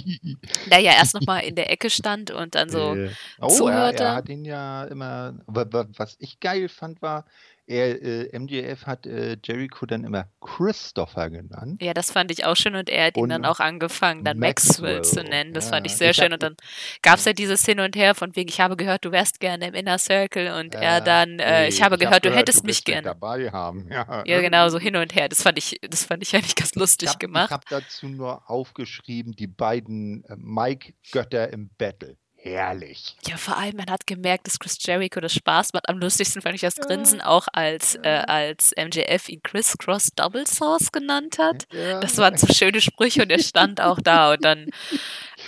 [0.72, 3.10] der ja erst nochmal in der Ecke stand und dann so äh.
[3.40, 4.04] oh, zuhörte.
[4.04, 7.26] Er, er hat ihn ja immer, was ich geil fand, war,
[7.68, 11.82] er, äh, MJF hat äh, Jericho dann immer Christopher genannt.
[11.82, 14.98] Ja, das fand ich auch schön und er hat ihn dann auch angefangen, dann Maxwell,
[14.98, 15.54] Maxwell zu nennen.
[15.54, 16.32] Das ja, fand ich sehr ich schön.
[16.32, 16.56] und dann
[17.02, 19.68] gab es ja dieses Hin und Her von wegen, ich habe gehört, du wärst gerne
[19.68, 22.62] im Inner Circle und äh, er dann, nee, ich habe ich gehört, hab du hättest
[22.62, 23.90] du mich gerne dabei haben.
[23.92, 24.24] Ja.
[24.26, 25.28] ja, genau, so hin und her.
[25.28, 27.48] Das fand ich, das fand ich eigentlich ganz lustig ich hab, gemacht.
[27.48, 33.16] Ich habe dazu nur aufgeschrieben, die beiden äh, Mike-Götter im Battle herrlich.
[33.28, 35.90] Ja, vor allem, man hat gemerkt, dass Chris Jericho das Spaß macht.
[35.90, 40.46] Am lustigsten fand ich das Grinsen auch, als, äh, als MJF ihn Chris Cross Double
[40.48, 41.68] Sauce genannt hat.
[41.72, 42.00] Ja.
[42.00, 44.68] Das waren so schöne Sprüche und er stand auch da und dann.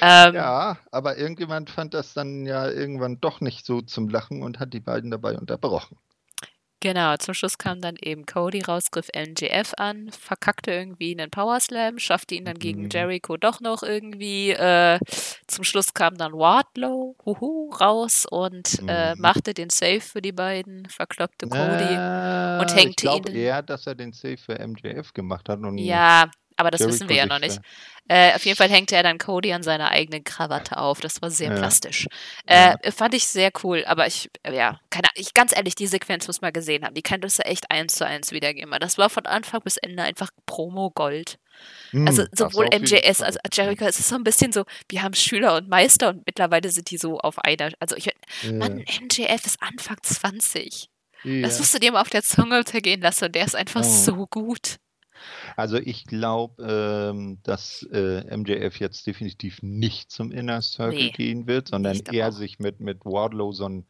[0.01, 4.59] Ähm, ja, aber irgendjemand fand das dann ja irgendwann doch nicht so zum Lachen und
[4.59, 5.97] hat die beiden dabei unterbrochen.
[6.81, 11.59] Genau, zum Schluss kam dann eben Cody raus, griff NGF an, verkackte irgendwie einen Power
[11.59, 12.89] Slam, schaffte ihn dann gegen mhm.
[12.89, 14.51] Jericho doch noch irgendwie.
[14.51, 14.99] Äh,
[15.47, 19.21] zum Schluss kam dann Wardlow huhu, raus und äh, mhm.
[19.21, 23.23] machte den Save für die beiden, verkloppte Cody äh, und hängte ich ihn.
[23.27, 25.59] Ich eher, dass er den Save für MJF gemacht hat.
[25.59, 27.59] Und ja, aber das Jericho wissen wir ja noch nicht.
[28.09, 30.99] Äh, auf jeden Fall hängte er dann Cody an seiner eigenen Krawatte auf.
[30.99, 31.55] Das war sehr ja.
[31.55, 32.07] plastisch.
[32.47, 32.91] Äh, ja.
[32.91, 36.51] Fand ich sehr cool, aber ich, ja, keine ich, ganz ehrlich, die Sequenz muss man
[36.51, 36.95] gesehen haben.
[36.95, 38.73] Die kann das ja echt eins zu eins wiedergeben.
[38.79, 41.37] Das war von Anfang bis Ende einfach Promo-Gold.
[41.91, 45.55] Mm, also sowohl MJS als Jericho, es ist so ein bisschen so, wir haben Schüler
[45.55, 48.51] und Meister und mittlerweile sind die so auf einer, also ich, ja.
[48.51, 50.89] Mann, MJF ist Anfang 20.
[51.23, 51.41] Ja.
[51.41, 53.83] Das musst du dir mal auf der Zunge zergehen lassen und der ist einfach oh.
[53.83, 54.77] so gut.
[55.55, 61.47] Also ich glaube, ähm, dass äh, MJF jetzt definitiv nicht zum Inner Circle nee, gehen
[61.47, 63.85] wird, sondern eher sich mit, mit Wardlow so ein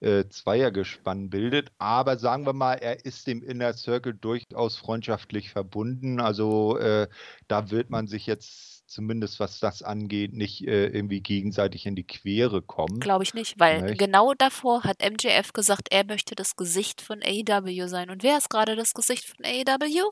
[0.00, 1.72] äh, Zweiergespann bildet.
[1.78, 6.20] Aber sagen wir mal, er ist dem Inner Circle durchaus freundschaftlich verbunden.
[6.20, 7.08] Also äh,
[7.48, 12.06] da wird man sich jetzt zumindest was das angeht, nicht äh, irgendwie gegenseitig in die
[12.06, 12.98] Quere kommen.
[12.98, 13.98] Glaube ich nicht, weil nicht?
[13.98, 18.10] genau davor hat MJF gesagt, er möchte das Gesicht von AEW sein.
[18.10, 20.10] Und wer ist gerade das Gesicht von AEW?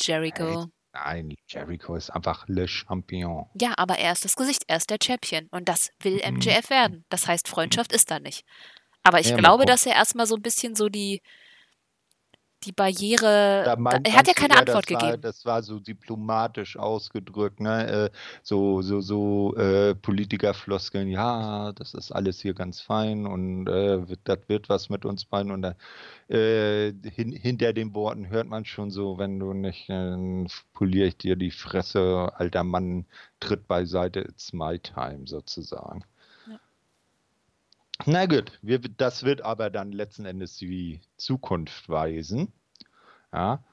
[0.00, 0.66] Jericho.
[0.92, 3.46] Nein, Jericho ist einfach Le Champion.
[3.60, 5.46] Ja, aber er ist das Gesicht, er ist der Champion.
[5.50, 6.74] Und das will MJF mhm.
[6.74, 7.04] werden.
[7.10, 8.46] Das heißt, Freundschaft ist da nicht.
[9.02, 11.22] Aber ich ja, glaube, dass er erstmal so ein bisschen so die,
[12.64, 13.62] die Barriere.
[13.64, 15.10] Da er hat ja keine ja, Antwort gegeben.
[15.12, 17.86] War, das war so diplomatisch ausgedrückt, ne?
[17.86, 18.10] Äh,
[18.42, 24.38] so so, so äh, Politikerfloskeln, ja, das ist alles hier ganz fein und äh, das
[24.48, 25.52] wird was mit uns beiden.
[25.52, 25.64] Und
[26.28, 31.18] äh, hin, hinter den Worten hört man schon so, wenn du nicht, äh, poliere ich
[31.18, 33.06] dir die Fresse, alter Mann,
[33.40, 36.04] tritt beiseite, it's my time sozusagen.
[38.04, 42.52] Na gut, wir, das wird aber dann letzten Endes die Zukunft weisen.
[43.32, 43.64] Ja.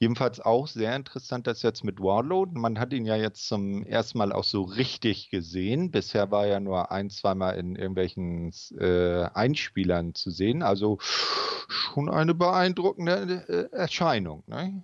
[0.00, 4.18] Jedenfalls auch sehr interessant, dass jetzt mit Warlow, man hat ihn ja jetzt zum ersten
[4.18, 5.90] Mal auch so richtig gesehen.
[5.90, 10.62] Bisher war er nur ein, zweimal in irgendwelchen äh, Einspielern zu sehen.
[10.62, 14.42] Also schon eine beeindruckende äh, Erscheinung.
[14.46, 14.82] Ne?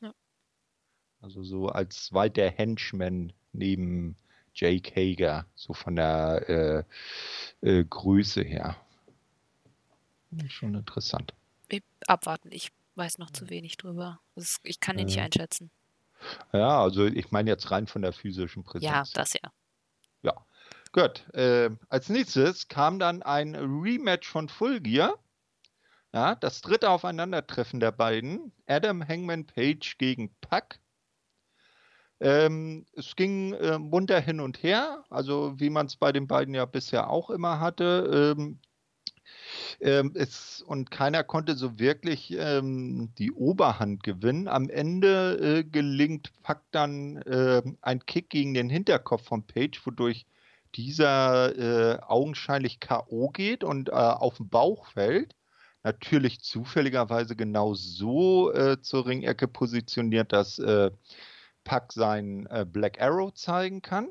[0.00, 0.12] Ja.
[1.20, 4.16] Also so als zweiter Henchman neben
[4.58, 6.86] Jake Hager, so von der
[7.62, 8.76] äh, äh Größe her.
[10.48, 11.32] Schon interessant.
[12.06, 14.20] Abwarten, ich weiß noch zu wenig drüber.
[14.34, 15.70] Ist, ich kann ihn nicht einschätzen.
[16.52, 18.84] Ja, also ich meine jetzt rein von der physischen Präsenz.
[18.84, 19.52] Ja, das ja.
[20.22, 20.34] Ja,
[20.92, 21.28] gut.
[21.34, 25.18] Äh, als nächstes kam dann ein Rematch von Full Gear.
[26.12, 28.52] Ja, das dritte Aufeinandertreffen der beiden.
[28.66, 30.78] Adam Hangman Page gegen Puck.
[32.20, 36.54] Ähm, es ging äh, munter hin und her, also wie man es bei den beiden
[36.54, 38.34] ja bisher auch immer hatte.
[38.38, 38.58] Ähm,
[39.80, 44.48] ähm, es, und keiner konnte so wirklich ähm, die Oberhand gewinnen.
[44.48, 50.26] Am Ende äh, gelingt Pack dann äh, ein Kick gegen den Hinterkopf von Page, wodurch
[50.74, 53.30] dieser äh, augenscheinlich K.O.
[53.30, 55.34] geht und äh, auf den Bauch fällt.
[55.84, 60.90] Natürlich zufälligerweise genau so äh, zur Ringecke positioniert, dass äh,
[61.64, 64.08] Pack seinen Black Arrow zeigen kann.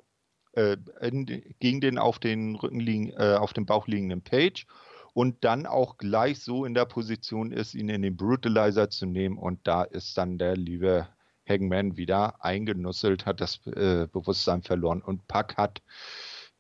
[0.56, 4.66] In, gegen den auf, den Rücken liegen, auf dem Bauch liegenden Page
[5.18, 9.39] und dann auch gleich so in der Position ist, ihn in den Brutalizer zu nehmen.
[9.39, 11.08] Und da ist dann der liebe
[11.50, 15.02] Hangman wieder eingenusselt, hat das äh, Bewusstsein verloren.
[15.02, 15.82] Und Pack hat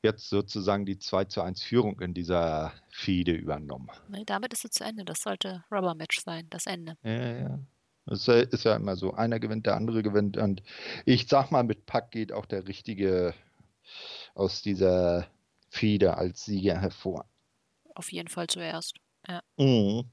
[0.01, 3.91] jetzt sozusagen die 2 zu 1 Führung in dieser Fehde übernommen.
[4.07, 5.05] Nee, damit ist es zu Ende.
[5.05, 6.97] Das sollte Rubber Match sein, das Ende.
[7.03, 7.59] Ja, ja.
[8.07, 9.13] Das ist ja immer so.
[9.13, 10.37] Einer gewinnt, der andere gewinnt.
[10.37, 10.63] Und
[11.05, 13.33] ich sag mal, mit Pack geht auch der Richtige
[14.33, 15.27] aus dieser
[15.69, 17.25] Fehde als Sieger hervor
[17.97, 18.95] auf jeden Fall zuerst.
[19.27, 19.41] Ja.
[19.57, 20.09] Mhm.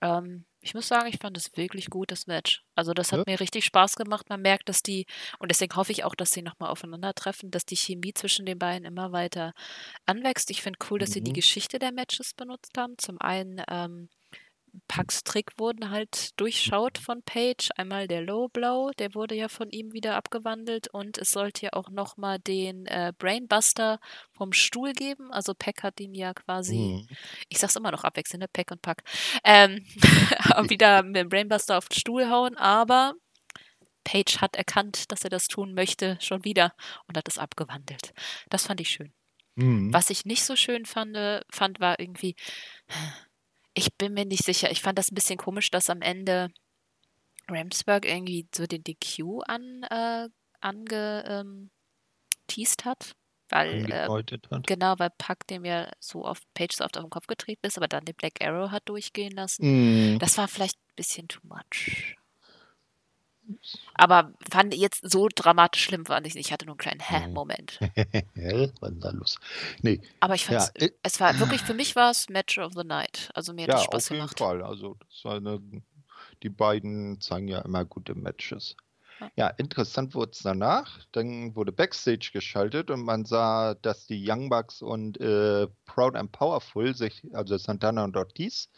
[0.00, 2.64] Ähm, ich muss sagen, ich fand es wirklich gut, das Match.
[2.74, 3.24] Also das hat ja.
[3.26, 4.28] mir richtig Spaß gemacht.
[4.28, 5.06] Man merkt, dass die,
[5.38, 8.84] und deswegen hoffe ich auch, dass sie nochmal aufeinandertreffen, dass die Chemie zwischen den beiden
[8.84, 9.54] immer weiter
[10.04, 10.50] anwächst.
[10.50, 11.14] Ich finde cool, dass mhm.
[11.14, 11.36] sie die mhm.
[11.36, 12.98] Geschichte der Matches benutzt haben.
[12.98, 14.08] Zum einen ähm,
[14.86, 17.70] Pucks Trick wurden halt durchschaut von Page.
[17.76, 21.72] Einmal der Low Blow, der wurde ja von ihm wieder abgewandelt und es sollte ja
[21.72, 23.98] auch nochmal den äh, Brainbuster
[24.32, 25.32] vom Stuhl geben.
[25.32, 27.16] Also Peck hat ihn ja quasi, mhm.
[27.48, 28.48] ich sag's immer noch abwechselnd, ne?
[28.52, 29.02] Peck und Pack,
[29.44, 29.84] ähm,
[30.68, 33.14] wieder mit dem Brainbuster auf den Stuhl hauen, aber
[34.04, 36.72] Page hat erkannt, dass er das tun möchte, schon wieder
[37.06, 38.12] und hat es abgewandelt.
[38.48, 39.12] Das fand ich schön.
[39.58, 39.92] Mhm.
[39.92, 41.16] Was ich nicht so schön fand,
[41.50, 42.36] fand war irgendwie,
[43.78, 44.70] ich bin mir nicht sicher.
[44.70, 46.48] Ich fand das ein bisschen komisch, dass am Ende
[47.48, 50.28] Ramsberg irgendwie so den DQ an, äh,
[50.60, 51.70] ange, ähm,
[52.84, 53.12] hat.
[53.50, 54.06] Weil, äh,
[54.50, 54.66] hat.
[54.66, 57.78] genau, weil Puck dem ja so oft Page so oft auf den Kopf getreten ist,
[57.78, 60.14] aber dann den Black Arrow hat durchgehen lassen.
[60.14, 60.18] Mm.
[60.18, 62.16] Das war vielleicht ein bisschen too much.
[63.94, 66.46] Aber fand jetzt so dramatisch schlimm fand ich nicht.
[66.46, 67.80] Ich hatte nur einen kleinen Hä-Moment.
[68.80, 69.38] Was ist da los?
[69.82, 70.00] Nee.
[70.20, 73.30] Aber ich fand ja, es war wirklich, für mich war es Match of the Night.
[73.34, 74.38] Also mir hat ja, Spaß auf jeden gemacht.
[74.38, 74.62] Fall.
[74.62, 75.60] Also eine,
[76.42, 78.76] die beiden zeigen ja immer gute Matches.
[79.36, 81.00] Ja, interessant wurde es danach.
[81.12, 86.30] Dann wurde Backstage geschaltet und man sah, dass die Young Bucks und äh, Proud and
[86.32, 88.70] Powerful sich, also Santana und Ortiz,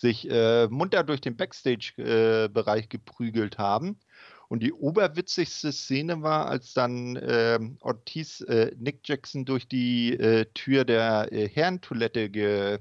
[0.00, 4.00] sich äh, munter durch den Backstage-Bereich äh, geprügelt haben.
[4.48, 10.46] Und die oberwitzigste Szene war, als dann äh, Ortiz äh, Nick Jackson durch die äh,
[10.54, 12.78] Tür der äh, Herrentoilette ge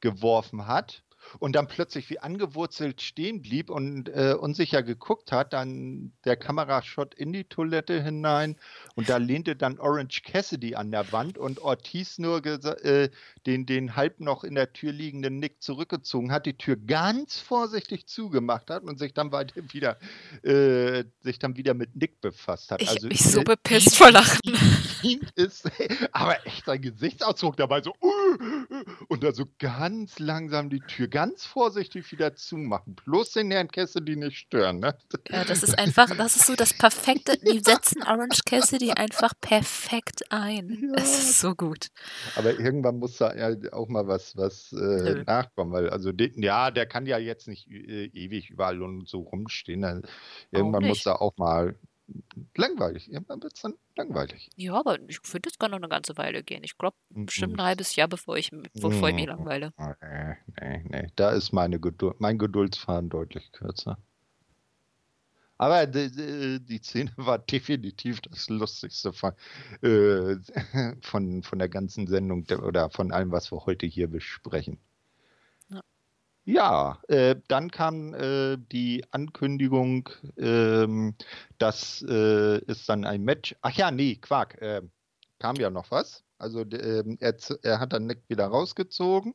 [0.00, 1.02] geworfen hat
[1.38, 7.14] und dann plötzlich wie angewurzelt stehen blieb und äh, unsicher geguckt hat, dann der Kamerashot
[7.14, 8.56] in die Toilette hinein
[8.94, 13.10] und da lehnte dann Orange Cassidy an der Wand und Ortiz nur äh,
[13.46, 18.06] den, den halb noch in der Tür liegenden Nick zurückgezogen hat, die Tür ganz vorsichtig
[18.06, 19.98] zugemacht hat und sich dann weiter wieder
[20.42, 22.82] äh, sich dann wieder mit Nick befasst hat.
[22.82, 24.40] Ich also mich so bepisst vor Lachen.
[25.34, 25.70] ist
[26.12, 31.44] aber echt sein Gesichtsausdruck dabei so uh, und dann so ganz langsam die Tür ganz
[31.44, 32.94] vorsichtig wieder zumachen.
[32.94, 34.78] Bloß den Herrn Cassidy nicht stören.
[34.78, 34.96] Ne?
[35.28, 40.22] Ja, das ist einfach, das ist so das perfekte, die setzen Orange Cassidy einfach perfekt
[40.30, 40.92] ein.
[40.96, 41.02] Ja.
[41.02, 41.88] Es ist so gut.
[42.36, 46.70] Aber irgendwann muss da ja auch mal was, was äh, nachkommen, weil also den, ja,
[46.70, 49.82] der kann ja jetzt nicht äh, ewig überall und so rumstehen.
[49.82, 50.02] Also,
[50.52, 51.74] irgendwann muss er auch mal
[52.56, 53.10] langweilig.
[53.10, 54.50] Irgendwann wird es dann langweilig.
[54.56, 56.64] Ja, aber ich finde, es kann noch eine ganze Weile gehen.
[56.64, 59.72] Ich glaube, bestimmt ein halbes Jahr, bevor ich, bevor ich mich langweile.
[59.78, 61.06] Nee, nee, nee.
[61.16, 63.98] Da ist meine Geduld, mein Geduldsfaden deutlich kürzer.
[65.58, 69.32] Aber die, die, Szene war definitiv das Lustigste von,
[69.82, 70.36] äh,
[71.02, 74.78] von, von der ganzen Sendung oder von allem, was wir heute hier besprechen.
[76.48, 76.98] Ja.
[77.08, 81.14] Äh, dann kam äh, die Ankündigung, ähm,
[81.58, 83.54] dass äh, es dann ein Match.
[83.60, 84.80] Ach ja, nee, Quark, äh,
[85.38, 86.24] kam ja noch was.
[86.38, 89.34] Also ähm, er, er, hat dann Nick wieder rausgezogen.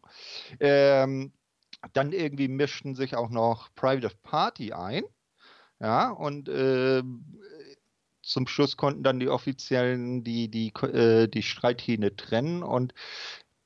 [0.59, 1.33] Ähm,
[1.93, 5.03] dann irgendwie mischten sich auch noch Private Party ein.
[5.79, 7.03] Ja, und äh,
[8.23, 12.95] zum Schluss konnten dann die Offiziellen die, die, äh, die Streithähne trennen und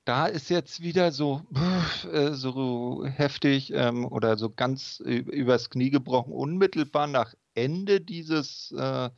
[0.07, 1.41] da ist jetzt wieder so,
[2.11, 6.31] äh, so heftig ähm, oder so ganz übers Knie gebrochen.
[6.31, 9.09] Unmittelbar nach Ende dieses äh,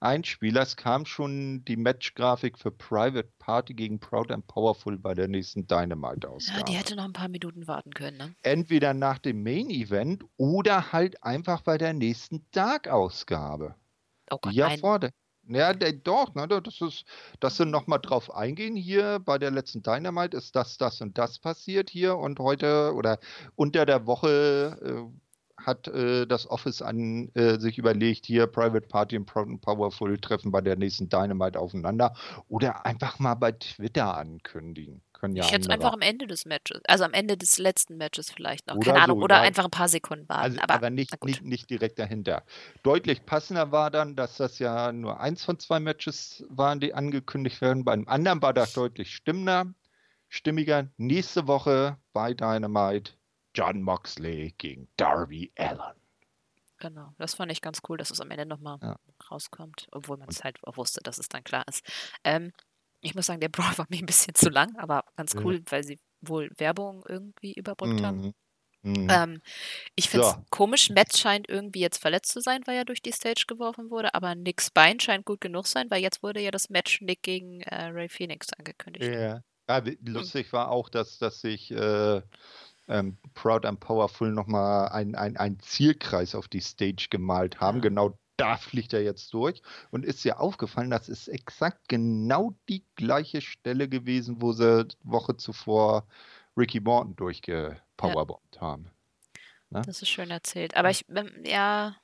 [0.00, 5.66] Einspielers kam schon die Matchgrafik für Private Party gegen Proud and Powerful bei der nächsten
[5.66, 6.48] Dynamite aus.
[6.48, 8.18] Ja, die hätte noch ein paar Minuten warten können.
[8.18, 8.34] Ne?
[8.42, 13.76] Entweder nach dem Main Event oder halt einfach bei der nächsten Dark-Ausgabe.
[14.30, 15.10] Oh Gott, ja, nein.
[15.46, 17.04] Vor der, ja, doch, ne, das ist,
[17.40, 21.38] dass sie nochmal drauf eingehen hier, bei der letzten Dynamite ist das, das und das
[21.38, 23.18] passiert hier und heute oder
[23.56, 29.16] unter der Woche äh, hat äh, das Office an äh, sich überlegt, hier Private Party
[29.16, 32.14] und Powerful treffen bei der nächsten Dynamite aufeinander
[32.48, 36.44] oder einfach mal bei Twitter ankündigen können ja Ich hätte es einfach am Ende des
[36.44, 39.42] Matches, also am Ende des letzten Matches vielleicht noch, Oder keine Ahnung, so, oder ja.
[39.42, 40.42] einfach ein paar Sekunden warten.
[40.42, 42.44] Also, aber aber nicht, nicht, nicht direkt dahinter.
[42.82, 47.60] Deutlich passender war dann, dass das ja nur eins von zwei Matches waren, die angekündigt
[47.60, 47.84] werden.
[47.84, 49.72] Beim anderen war das deutlich stimmender,
[50.28, 50.88] stimmiger.
[50.96, 53.12] Nächste Woche bei Dynamite
[53.54, 55.94] John Moxley gegen Darby Allen.
[56.78, 58.96] Genau, das fand ich ganz cool, dass es am Ende nochmal Ja.
[59.30, 61.82] rauskommt, obwohl man es halt auch wusste, dass es dann klar ist.
[62.24, 62.52] Ähm,
[63.04, 65.40] ich muss sagen, der Brawl war mir ein bisschen zu lang, aber ganz Ja.
[65.40, 68.20] cool, weil sie wohl Werbung irgendwie überbrückt haben.
[68.20, 68.34] Mhm.
[68.86, 69.08] Mhm.
[69.10, 69.40] Ähm,
[69.94, 70.44] ich finde es So.
[70.50, 74.14] komisch, Matt scheint irgendwie jetzt verletzt zu sein, weil er durch die Stage geworfen wurde,
[74.14, 77.62] aber Nicks Bein scheint gut genug sein, weil jetzt wurde ja das Match Nick gegen
[77.62, 79.10] äh, Ray Phoenix angekündigt.
[79.10, 79.40] Ja.
[79.66, 82.20] Ja, wi- lustig war auch, dass, dass sich äh,
[82.88, 87.78] ähm, Proud and Powerful nochmal ein, ein, ein Zielkreis auf die Stage gemalt haben.
[87.78, 87.84] Ja.
[87.84, 89.62] Genau da fliegt er jetzt durch.
[89.90, 95.36] Und ist dir aufgefallen, das ist exakt genau die gleiche Stelle gewesen, wo sie Woche
[95.36, 96.06] zuvor
[96.56, 98.90] Ricky Morton durchgepowerbombt haben.
[99.70, 100.76] Das ist schön erzählt.
[100.76, 101.96] Aber ich, ähm, ja,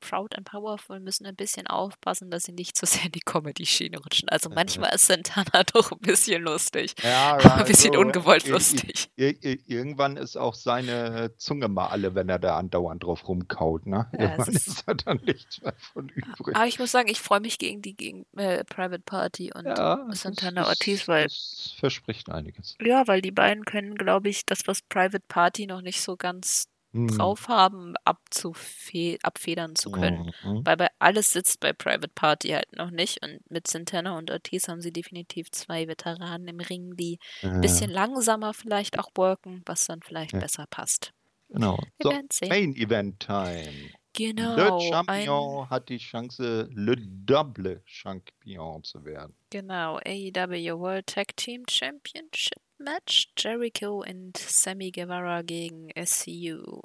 [0.00, 3.98] Proud and Powerful müssen ein bisschen aufpassen, dass sie nicht zu sehr in die Comedy-Schiene
[3.98, 4.28] rutschen.
[4.28, 6.94] Also manchmal ist Santana doch ein bisschen lustig.
[7.02, 9.10] Ja, ein bisschen also, ungewollt ir- ir- lustig.
[9.16, 13.86] ir- ir- Irgendwann ist auch seine Zunge mal alle, wenn er da andauernd drauf rumkaut.
[13.86, 14.08] Ne?
[14.12, 16.56] Ja, Irgendwann ist- ist da dann nichts mehr von übrig.
[16.56, 20.06] Aber ich muss sagen, ich freue mich gegen die gegen äh, Private Party und Ja,
[20.12, 22.76] Santana das, Ortiz, weil das verspricht einiges.
[22.80, 26.68] ja, weil die beiden können, glaube ich, das, was Private Party noch nicht so ganz.
[26.92, 30.32] Drauf haben, abfedern zu können.
[30.42, 30.64] Mhm.
[30.64, 33.22] Weil bei alles sitzt bei Private Party halt noch nicht.
[33.22, 37.60] Und mit Santana und Ortiz haben sie definitiv zwei Veteranen im Ring, die ein Äh,
[37.60, 40.40] bisschen langsamer vielleicht auch worken, was dann vielleicht Ja.
[40.40, 41.12] besser passt.
[41.50, 41.78] Genau.
[41.98, 42.46] Wir So.
[42.48, 43.90] Main Event Time.
[44.14, 44.56] Genau.
[44.56, 49.34] Le Ein, Champion hat die Chance, Le Double Champion zu werden.
[49.50, 49.98] genau.
[50.04, 53.32] AEW World Tag Team Championship Match.
[53.36, 56.80] Jericho und Sammy Guevara gegen SCU.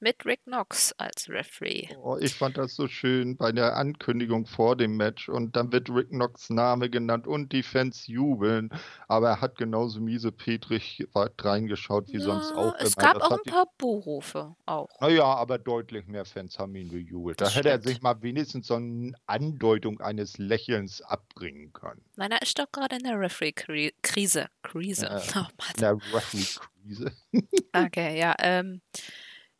[0.00, 1.88] Mit Rick Knox als Referee.
[2.00, 5.90] Oh, ich fand das so schön bei der Ankündigung vor dem Match und dann wird
[5.90, 8.70] Rick Knox Name genannt und die Fans jubeln,
[9.08, 12.74] aber er hat genauso miese Petrig weit reingeschaut wie sonst Ja, auch.
[12.78, 13.06] es immer.
[13.06, 14.54] gab Das auch ein paar Buhrufe.
[14.66, 14.88] Auch.
[15.00, 17.40] Naja, aber deutlich mehr Fans haben ihn bejubelt.
[17.40, 22.02] Da Das hätte er sich mal wenigstens so eine Andeutung eines Lächelns abbringen können.
[22.14, 24.46] Nein, er ist doch gerade in der Referee-Krise.
[24.62, 25.06] Krise.
[25.06, 25.18] Ja.
[25.34, 25.74] Oh Mann.
[25.74, 27.12] In der Referee-Krise.
[27.74, 28.34] Okay, ja.
[28.38, 28.80] Ähm,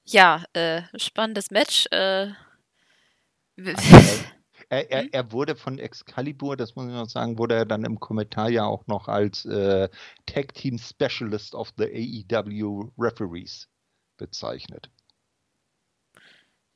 [0.09, 1.87] ja, äh, spannendes Match.
[1.91, 2.33] Äh,
[3.57, 3.75] w-
[4.71, 5.11] Er, er, Hm?
[5.13, 8.65] er wurde von Excalibur, das muss ich noch sagen, wurde er dann im Kommentar ja
[8.67, 9.89] auch noch als äh,
[10.27, 13.69] Tag Team Specialist of the AEW Referees
[14.19, 14.91] bezeichnet.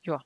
[0.03, 0.21] Ja.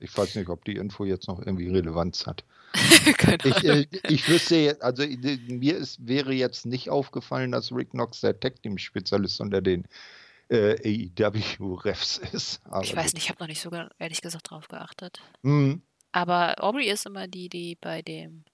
[0.00, 2.44] Ich weiß nicht, ob die Info jetzt noch irgendwie Relevanz hat.
[3.18, 7.90] Keine Ich, äh, ich wüsste also äh, mir ist, wäre jetzt nicht aufgefallen, dass Rick
[7.90, 9.86] Knox der Tag Team Spezialist unter den
[10.52, 12.60] äh, AEW Refs ist.
[12.64, 15.20] Aber Ich weiß nicht, ich habe noch nicht so ehrlich gesagt drauf geachtet.
[15.42, 15.82] Hm.
[16.12, 18.44] Aber Aubrey ist immer die, die bei dem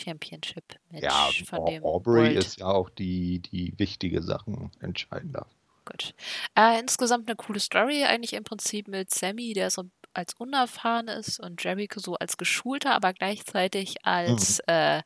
[0.00, 5.48] Championship-Match Ja, von dem Aubrey World ist ja auch die, die wichtige Sachen entscheiden darf.
[5.84, 6.14] Gut.
[6.54, 9.84] Äh, insgesamt eine coole Story, eigentlich im Prinzip mit Sammy, der so
[10.14, 15.02] als unerfahren ist und Jericho so als geschulter, aber gleichzeitig als, äh,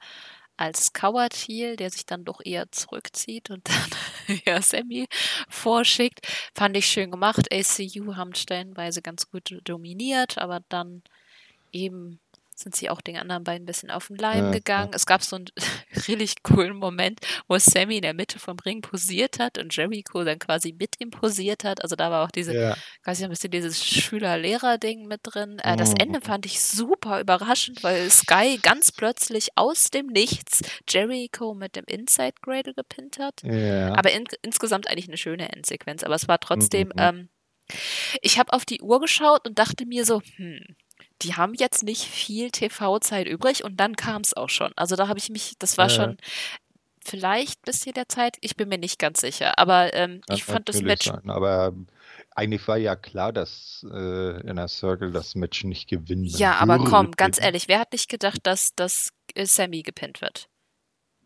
[0.56, 3.68] als Coward-Heel, der sich dann doch eher zurückzieht und
[4.28, 5.06] dann ja, Sammy
[5.48, 6.26] vorschickt.
[6.54, 7.52] Fand ich schön gemacht.
[7.52, 11.02] ACU haben stellenweise ganz gut dominiert, aber dann
[11.72, 12.20] eben
[12.58, 14.90] sind sie auch den anderen beiden ein bisschen auf den Leim ja, gegangen.
[14.92, 14.96] Ja.
[14.96, 15.46] Es gab so einen
[16.08, 20.38] richtig coolen Moment, wo Sammy in der Mitte vom Ring posiert hat und Jericho dann
[20.38, 21.82] quasi mit ihm posiert hat.
[21.82, 22.76] Also da war auch diese, ja.
[23.04, 25.58] quasi ein bisschen dieses Schüler-Lehrer-Ding mit drin.
[25.58, 26.24] Äh, das Ende mhm.
[26.24, 32.34] fand ich super überraschend, weil Sky ganz plötzlich aus dem Nichts Jericho mit dem Inside
[32.42, 33.44] Cradle gepinnt hat.
[33.44, 36.02] Aber in, insgesamt eigentlich eine schöne Endsequenz.
[36.02, 36.94] Aber es war trotzdem, mhm.
[36.96, 37.28] ähm,
[38.22, 40.76] ich habe auf die Uhr geschaut und dachte mir so, hm,
[41.22, 44.72] die haben jetzt nicht viel TV-Zeit übrig und dann kam es auch schon.
[44.76, 45.94] Also da habe ich mich, das war ja.
[45.94, 46.16] schon
[47.04, 50.68] vielleicht bis hier der Zeit, ich bin mir nicht ganz sicher, aber ähm, ich fand
[50.68, 51.06] das Match.
[51.06, 51.72] Sein, aber
[52.34, 57.12] eigentlich war ja klar, dass äh, Inner Circle das Match nicht gewinnen Ja, aber komm,
[57.12, 60.48] ganz ehrlich, wer hat nicht gedacht, dass, dass äh, Sammy gepinnt wird?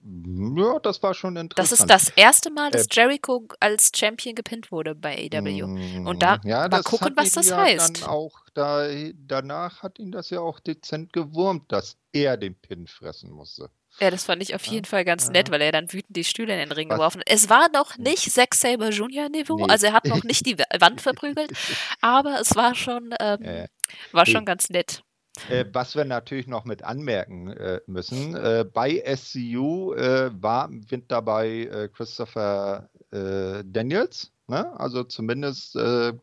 [0.02, 1.72] Ja, das war schon interessant.
[1.72, 5.64] Das ist das erste Mal, dass äh, Jericho als Champion gepinnt wurde bei AEW.
[6.08, 8.02] Und da ja, mal gucken, was das ja heißt.
[8.02, 12.86] Dann auch da, danach hat ihn das ja auch dezent gewurmt, dass er den Pin
[12.86, 13.70] fressen musste.
[13.98, 16.24] Ja, das fand ich auf jeden ja, Fall ganz nett, weil er dann wütend die
[16.24, 16.96] Stühle in den Ring was?
[16.96, 17.28] geworfen hat.
[17.28, 18.04] Es war noch hm.
[18.04, 19.66] nicht Zack Saber Junior Niveau, nee.
[19.70, 21.52] also er hat noch nicht die Wand verprügelt,
[22.00, 23.66] aber es war schon, ähm,
[24.12, 25.02] war schon ganz nett.
[25.48, 31.10] Äh, was wir natürlich noch mit anmerken äh, müssen, äh, bei SCU äh, war mit
[31.10, 34.32] dabei äh, Christopher äh, Daniels.
[34.48, 34.78] Ne?
[34.78, 35.74] Also zumindest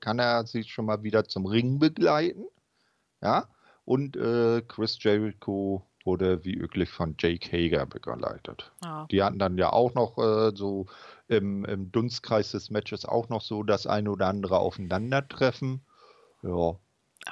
[0.01, 2.43] kann er sich schon mal wieder zum Ring begleiten.
[3.21, 3.47] Ja.
[3.85, 4.17] Und
[4.67, 8.73] Chris Jericho wurde wie üblich von Jake Hager begleitet.
[8.85, 9.05] Oh.
[9.09, 10.17] Die hatten dann ja auch noch
[10.53, 10.87] so
[11.29, 15.79] im, im Dunstkreis des Matches auch noch so das ein oder andere Aufeinandertreffen.
[16.43, 16.77] Ja,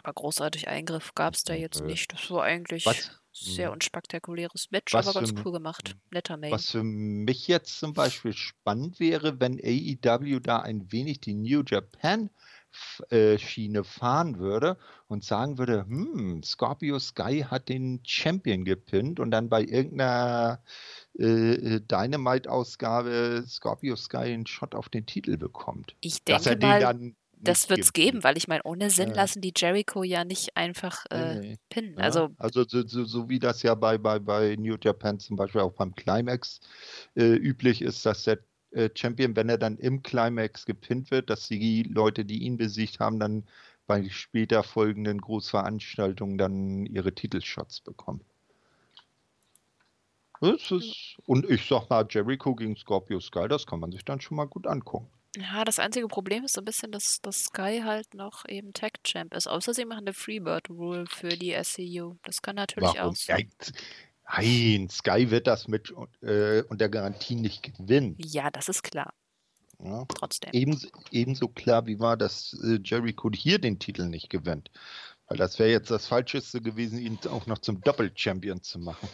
[0.04, 2.14] aber großartig Eingriff gab es da jetzt äh, nicht.
[2.14, 3.12] Das war eigentlich was?
[3.32, 3.74] sehr hm.
[3.74, 5.89] unspektakuläres Match, aber ganz cool gemacht.
[5.89, 5.96] Hm.
[6.12, 6.52] Netter Main.
[6.52, 11.64] Was für mich jetzt zum Beispiel spannend wäre, wenn AEW da ein wenig die New
[11.66, 12.30] Japan
[13.10, 14.78] äh, Schiene fahren würde
[15.08, 20.62] und sagen würde, hm, Scorpio Sky hat den Champion gepinnt und dann bei irgendeiner
[21.18, 25.96] äh, äh Dynamite-Ausgabe Scorpio Sky einen Shot auf den Titel bekommt.
[26.02, 27.16] Ich denke Dass er den mal, dann
[27.48, 29.16] das wird es geben, weil ich meine, ohne Sinn ja.
[29.16, 31.93] lassen die Jericho ja nicht einfach äh, nee, pinnen.
[31.93, 32.04] Ja.
[32.04, 35.62] Also, also so, so, so, wie das ja bei, bei, bei New Japan zum Beispiel
[35.62, 36.60] auch beim Climax
[37.16, 38.39] äh, üblich ist, dass der
[38.72, 43.00] äh, Champion, wenn er dann im Climax gepinnt wird, dass die Leute, die ihn besiegt
[43.00, 43.43] haben, dann
[43.88, 48.22] bei später folgenden Großveranstaltungen dann ihre Titelshots bekommen.
[50.41, 54.38] Ist, und ich sag mal, Jericho gegen Scorpio Sky, das kann man sich dann schon
[54.38, 55.08] mal gut angucken.
[55.38, 58.94] Ja, das einzige Problem ist so ein bisschen, dass, dass Sky halt noch eben Tech
[59.04, 59.48] Champ ist.
[59.48, 62.16] Außer sie machen eine Freebird Rule für die SCU.
[62.24, 63.12] Das kann natürlich Warum?
[63.12, 63.50] auch sein.
[64.28, 68.16] Nein, Sky wird das mit äh, unter Garantie nicht gewinnen.
[68.20, 69.14] Ja, das ist klar.
[69.84, 70.06] Ja.
[70.08, 70.52] Trotzdem.
[70.54, 74.72] Ebenso, ebenso klar wie war, dass äh, Jericho hier den Titel nicht gewinnt.
[75.28, 79.10] Weil das wäre jetzt das Falscheste gewesen, ihn auch noch zum Doppel-Champion zu machen.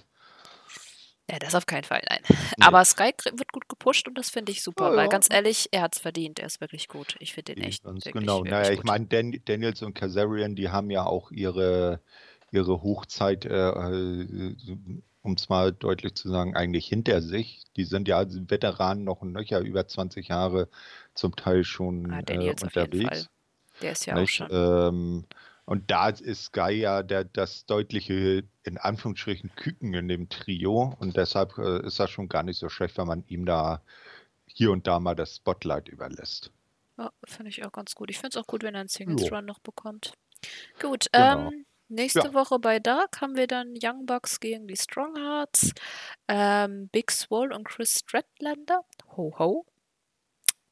[1.30, 2.20] Ja, das auf keinen Fall, nein.
[2.28, 2.36] Nee.
[2.60, 5.84] Aber Sky wird gut gepusht und das finde ich super, oh, weil ganz ehrlich, er
[5.84, 6.40] hat es verdient.
[6.40, 7.16] Er ist wirklich gut.
[7.20, 7.84] Ich finde den echt.
[7.84, 8.44] Ganz wirklich, genau.
[8.44, 12.02] Naja, ich meine, Dan Daniels und Kazarian, die haben ja auch ihre,
[12.52, 14.56] ihre Hochzeit, äh, äh
[15.24, 17.64] um es mal deutlich zu sagen, eigentlich hinter sich.
[17.76, 20.68] Die sind ja Veteranen noch und nöcher, über 20 Jahre
[21.14, 23.30] zum Teil schon ah, äh, unterwegs.
[23.82, 24.42] Der ist ja Nicht?
[24.42, 24.48] auch schon.
[24.52, 25.26] Ähm,
[25.72, 30.98] und da ist Sky ja der, das deutliche, in Anführungsstrichen, Küken in dem Trio.
[31.00, 33.82] Und deshalb äh, ist das schon gar nicht so schlecht, wenn man ihm da
[34.46, 36.52] hier und da mal das Spotlight überlässt.
[36.98, 38.10] Ja, finde ich auch ganz gut.
[38.10, 40.12] Ich finde es auch gut, wenn er einen Singles Run noch bekommt.
[40.82, 41.48] Gut, genau.
[41.48, 42.34] ähm, nächste ja.
[42.34, 45.72] Woche bei Dark haben wir dann Young Bucks gegen die Stronghearts,
[46.28, 48.84] ähm, Big Swole und Chris Stratlander.
[49.16, 49.66] Ho ho.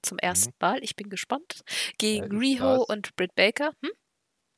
[0.01, 0.55] Zum ersten mhm.
[0.59, 1.63] Mal, ich bin gespannt.
[1.97, 3.71] Gegen Riho und Britt Baker.
[3.81, 3.91] Hm?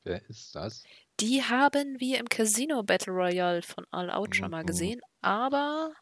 [0.04, 0.84] Wer ist das?
[1.20, 4.66] Die haben wir im Casino Battle Royale von All Out schon mal mhm.
[4.66, 5.92] gesehen, aber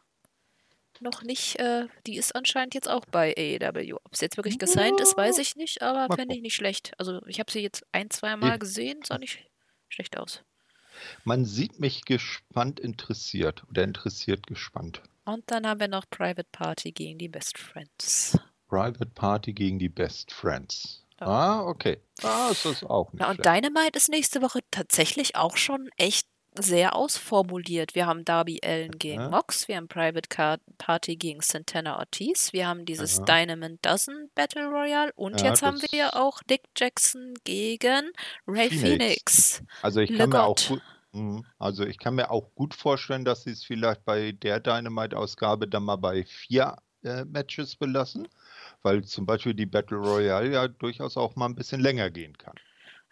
[1.01, 1.59] noch nicht.
[1.59, 3.97] Äh, die ist anscheinend jetzt auch bei AEW.
[4.03, 6.93] Ob sie jetzt wirklich gesigned ist, weiß ich nicht, aber fände ich nicht schlecht.
[6.97, 9.39] Also ich habe sie jetzt ein, zwei Mal gesehen, sah nicht
[9.89, 10.43] schlecht aus.
[11.23, 15.01] Man sieht mich gespannt interessiert oder interessiert gespannt.
[15.25, 18.37] Und dann haben wir noch Private Party gegen die Best Friends.
[18.67, 21.05] Private Party gegen die Best Friends.
[21.27, 22.01] Ah, okay.
[22.21, 26.27] Das ist auch nicht Na, und Dynamite ist nächste Woche tatsächlich auch schon echt
[26.59, 27.95] sehr ausformuliert.
[27.95, 29.29] Wir haben Darby Allen gegen ja.
[29.29, 33.23] Mox, wir haben Private Card Party gegen Santana Ortiz, wir haben dieses ja.
[33.23, 38.11] Dynamite Dozen Battle Royale und ja, jetzt haben wir auch Dick Jackson gegen
[38.47, 38.81] Ray Phoenix.
[38.81, 39.63] Phoenix.
[39.81, 40.81] Also ich kann mir auch gut,
[41.13, 41.45] mhm.
[41.57, 45.83] also ich kann mir auch gut vorstellen, dass sie es vielleicht bei der Dynamite-Ausgabe dann
[45.83, 48.27] mal bei vier äh, Matches belassen
[48.83, 52.55] weil zum Beispiel die Battle Royale ja durchaus auch mal ein bisschen länger gehen kann.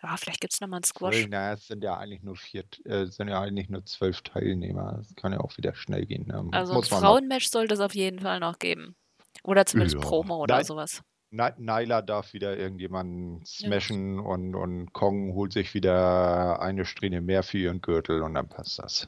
[0.01, 1.28] Ja, vielleicht gibt es nochmal einen Squash.
[1.30, 4.93] Na, es sind ja eigentlich nur vier, äh, sind ja eigentlich nur zwölf Teilnehmer.
[4.97, 6.26] Das kann ja auch wieder schnell gehen.
[6.28, 6.47] Ne?
[6.51, 8.95] Also ein Frauenmatch sollte es auf jeden Fall noch geben.
[9.43, 10.01] Oder zumindest ja.
[10.01, 11.01] Promo oder Nein, sowas.
[11.32, 14.22] Nyla darf wieder irgendjemanden smashen ja.
[14.22, 18.80] und, und Kong holt sich wieder eine Strähne mehr für ihren Gürtel und dann passt
[18.80, 19.07] das.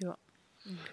[0.00, 0.16] Ja.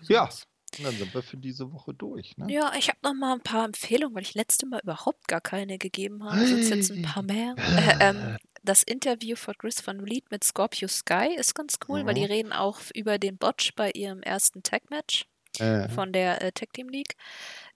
[0.08, 0.30] Ja,
[0.78, 2.38] und dann sind wir für diese Woche durch.
[2.38, 2.52] Ne?
[2.52, 5.78] Ja, ich habe noch mal ein paar Empfehlungen, weil ich letzte Mal überhaupt gar keine
[5.78, 6.46] gegeben habe.
[6.46, 7.56] Sind jetzt ein paar mehr.
[7.78, 12.08] Äh, ähm, das Interview von Chris Van Vliet mit Scorpio Sky ist ganz cool, mhm.
[12.08, 15.26] weil die reden auch über den Botch bei ihrem ersten Tag-Match
[15.60, 15.88] äh.
[15.90, 17.16] von der äh, Tag Team League.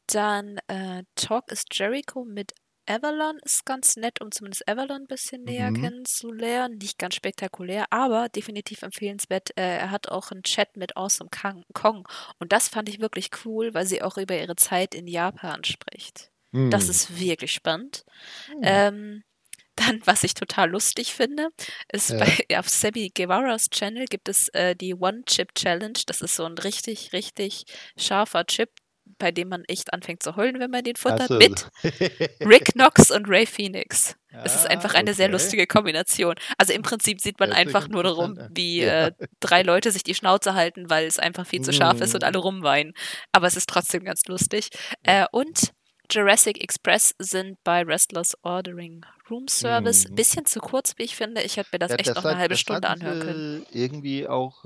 [0.07, 2.53] Dann äh, Talk is Jericho mit
[2.91, 5.81] Avalon ist ganz nett, um zumindest Avalon ein bisschen näher mhm.
[5.81, 6.77] kennenzulernen.
[6.77, 9.51] Nicht ganz spektakulär, aber definitiv empfehlenswert.
[9.57, 11.29] Äh, er hat auch einen Chat mit Awesome
[11.73, 12.07] Kong.
[12.39, 16.31] Und das fand ich wirklich cool, weil sie auch über ihre Zeit in Japan spricht.
[16.51, 16.69] Mhm.
[16.69, 18.03] Das ist wirklich spannend.
[18.49, 18.61] Mhm.
[18.63, 19.23] Ähm,
[19.75, 21.49] dann, was ich total lustig finde,
[21.91, 22.17] ist ja.
[22.19, 25.99] bei, auf Sebi Guevara's Channel gibt es äh, die One-Chip-Challenge.
[26.05, 27.63] Das ist so ein richtig, richtig
[27.97, 28.69] scharfer Chip,
[29.17, 31.37] bei dem man echt anfängt zu heulen, wenn man den futtert, so.
[31.37, 31.69] mit
[32.41, 34.15] Rick Knox und Ray Phoenix.
[34.43, 35.17] Es ist einfach eine okay.
[35.17, 36.35] sehr lustige Kombination.
[36.57, 39.07] Also im Prinzip sieht man einfach nur darum, wie ja.
[39.07, 42.23] äh, drei Leute sich die Schnauze halten, weil es einfach viel zu scharf ist und
[42.23, 42.41] alle mm.
[42.41, 42.93] rumweinen.
[43.33, 44.69] Aber es ist trotzdem ganz lustig.
[45.03, 45.73] Äh, und
[46.09, 50.07] Jurassic Express sind bei Wrestlers Ordering Room Service.
[50.07, 50.15] Mhm.
[50.15, 51.41] Bisschen zu kurz, wie ich finde.
[51.41, 53.65] Ich hätte mir das ja, echt das noch hat, eine halbe Stunde anhören können.
[53.71, 54.65] Irgendwie auch,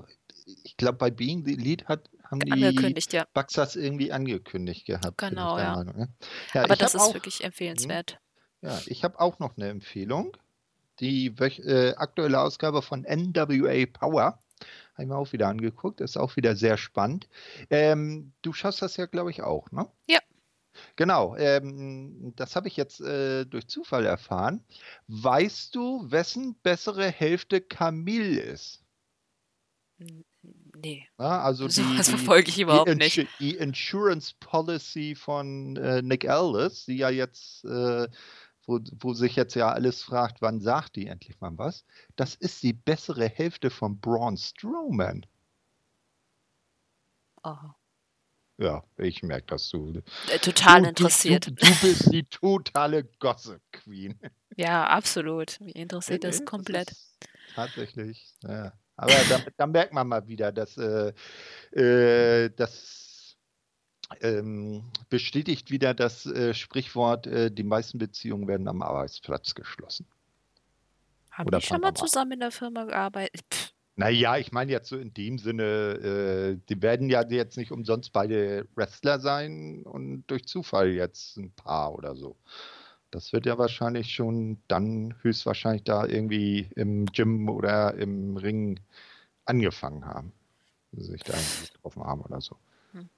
[0.63, 3.25] ich glaube, bei Being the Lead hat haben die angekündigt, ja.
[3.33, 5.17] Bugs irgendwie angekündigt gehabt.
[5.17, 5.75] Genau, ja.
[5.75, 6.09] Meinung, ne?
[6.53, 6.63] ja.
[6.63, 8.19] Aber das ist auch, wirklich empfehlenswert.
[8.61, 8.69] Hm?
[8.69, 10.35] Ja, ich habe auch noch eine Empfehlung.
[10.99, 14.39] Die äh, aktuelle Ausgabe von NWA Power.
[14.93, 15.99] Habe ich mir auch wieder angeguckt.
[16.01, 17.27] Ist auch wieder sehr spannend.
[17.69, 19.87] Ähm, du schaust das ja, glaube ich, auch, ne?
[20.07, 20.19] Ja.
[20.95, 24.63] Genau, ähm, das habe ich jetzt äh, durch Zufall erfahren.
[25.07, 28.83] Weißt du, wessen bessere Hälfte Camille ist?
[30.77, 31.07] Nee.
[31.19, 33.27] Ja, also so die, was verfolge ich überhaupt die nicht.
[33.39, 38.07] Die Insurance Policy von äh, Nick Aldis, die ja jetzt, äh,
[38.65, 42.63] wo, wo sich jetzt ja alles fragt, wann sagt die endlich mal was, das ist
[42.63, 45.25] die bessere Hälfte von Braun Strowman.
[47.43, 47.75] Aha.
[48.57, 50.01] Ja, ich merke, dass du.
[50.29, 51.47] Äh, total du, interessiert.
[51.47, 54.17] Du, du, du, bist die totale Gossip Queen.
[54.55, 55.59] Ja, absolut.
[55.59, 56.89] Mich interessiert das komplett.
[56.89, 57.17] Das
[57.53, 58.71] tatsächlich, ja.
[58.97, 61.13] Aber da, da, merkt man mal wieder, dass äh,
[61.71, 63.35] äh, das
[64.21, 70.07] ähm, bestätigt wieder das äh, Sprichwort, äh, die meisten Beziehungen werden am Arbeitsplatz geschlossen.
[71.31, 73.41] Haben Oder die schon mal zusammen in der Firma gearbeitet?
[73.51, 73.75] Pff.
[73.97, 78.11] Naja, ich meine jetzt so in dem Sinne, äh, die werden ja jetzt nicht umsonst
[78.11, 82.35] beide Wrestler sein und durch Zufall jetzt ein Paar oder so.
[83.15, 88.81] Das wird ja wahrscheinlich schon dann höchstwahrscheinlich da irgendwie im Gym oder im Ring
[89.45, 90.33] angefangen haben.
[90.91, 91.33] Sich da
[91.73, 92.57] getroffen haben oder so.
[92.91, 93.09] Hm.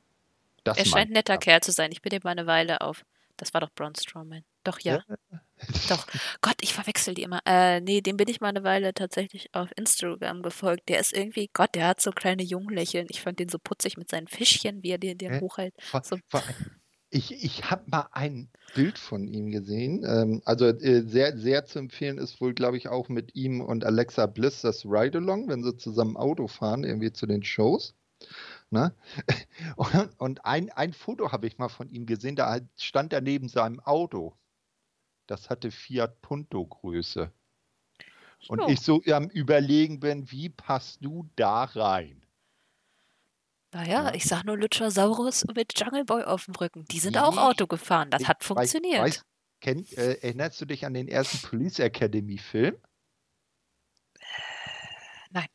[0.66, 1.92] er scheint ein netter Kerl zu sein.
[1.92, 3.06] Ich bin ihm mal eine Weile auf.
[3.38, 4.44] Das war doch Braun Strowman.
[4.64, 5.02] Doch, ja.
[5.90, 6.06] doch.
[6.42, 7.42] Gott, ich verwechsel die immer.
[7.48, 10.90] Äh, nee, dem bin ich mal eine Weile tatsächlich auf Instagram gefolgt.
[10.90, 13.08] Der ist irgendwie, Gott, der hat so kleine Junglächeln.
[13.10, 15.74] Ich fand den so putzig mit seinen Fischchen, wie er den, den hochhält.
[16.04, 16.18] So.
[16.28, 16.44] Vor,
[17.10, 20.04] ich, ich habe mal ein Bild von ihm gesehen.
[20.06, 23.86] Ähm, also äh, sehr, sehr zu empfehlen ist wohl, glaube ich, auch mit ihm und
[23.86, 27.96] Alexa Bliss das Ride-Along, wenn sie zusammen Auto fahren, irgendwie zu den Shows.
[28.70, 28.94] Ne?
[29.78, 33.48] Und, und ein, ein Foto habe ich mal von ihm gesehen, da stand er neben
[33.48, 34.36] seinem Auto.
[35.28, 37.32] Das hatte Fiat Punto Größe.
[38.50, 42.27] Und ich so am Überlegen bin, wie passt du da rein?
[43.78, 44.14] Naja, ja.
[44.16, 46.86] ich sag nur Luchasaurus mit Jungle Boy auf dem Rücken.
[46.86, 48.10] Die sind auch Auto gefahren.
[48.10, 49.04] Das ich hat funktioniert.
[49.04, 49.24] Weiß,
[49.62, 52.76] kenn, äh, erinnerst du dich an den ersten Police Academy Film?
[54.16, 54.24] Äh,
[55.30, 55.48] nein.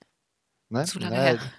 [0.68, 0.84] Ne?
[0.84, 1.38] Zu lange Nein.
[1.38, 1.52] her.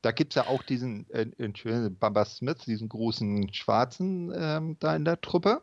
[0.00, 5.04] Da gibt es ja auch diesen äh, Bamba Smith, diesen großen Schwarzen ähm, da in
[5.04, 5.62] der Truppe.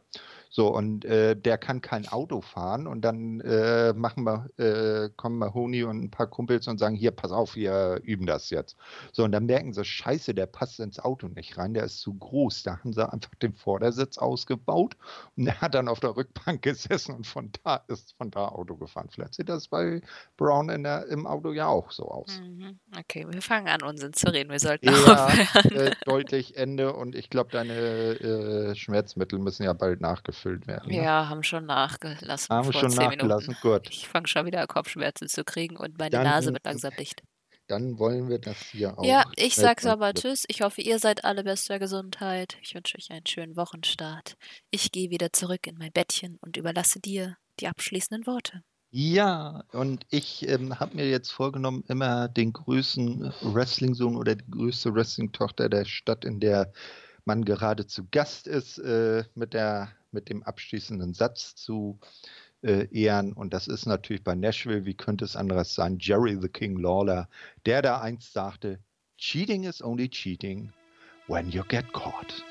[0.51, 5.37] So, und äh, der kann kein Auto fahren und dann äh, machen wir, äh, kommen
[5.37, 8.75] Mahoney und ein paar Kumpels und sagen, hier, pass auf, wir üben das jetzt.
[9.11, 12.15] So, und dann merken sie, scheiße, der passt ins Auto nicht rein, der ist zu
[12.15, 12.63] groß.
[12.63, 14.97] Da haben sie einfach den Vordersitz ausgebaut
[15.37, 18.75] und er hat dann auf der Rückbank gesessen und von da ist von da Auto
[18.75, 19.07] gefahren.
[19.11, 20.01] Vielleicht sieht das bei
[20.35, 22.41] Brown in der, im Auto ja auch so aus.
[22.41, 22.79] Mhm.
[22.97, 24.49] Okay, wir fangen an, Unsinn zu reden.
[24.49, 25.29] Wir sollten ja.
[25.69, 30.89] Äh, deutlich Ende und ich glaube, deine äh, Schmerzmittel müssen ja bald nachgefüllt gefüllt werden.
[30.89, 31.03] Ne?
[31.03, 32.55] Ja, haben schon nachgelassen.
[32.55, 33.61] Haben schon nachgelassen, Minuten.
[33.61, 33.89] gut.
[33.89, 37.21] Ich fange schon wieder Kopfschmerzen zu kriegen und meine dann, Nase wird langsam dicht.
[37.67, 39.05] Dann wollen wir das hier auch.
[39.05, 40.45] Ja, ich sage aber Tschüss.
[40.47, 42.57] Ich hoffe, ihr seid alle bester Gesundheit.
[42.63, 44.37] Ich wünsche euch einen schönen Wochenstart.
[44.71, 48.63] Ich gehe wieder zurück in mein Bettchen und überlasse dir die abschließenden Worte.
[48.91, 54.95] Ja, und ich ähm, habe mir jetzt vorgenommen, immer den größten Wrestling-Sohn oder die größte
[54.95, 56.73] Wrestling-Tochter der Stadt, in der
[57.25, 61.99] man gerade zu Gast ist, äh, mit, der, mit dem abschließenden Satz zu
[62.61, 63.33] äh, ehren.
[63.33, 67.29] Und das ist natürlich bei Nashville, wie könnte es anderes sein, Jerry the King Lawler,
[67.65, 68.79] der da einst sagte,
[69.17, 70.71] Cheating is only cheating
[71.27, 72.43] when you get caught.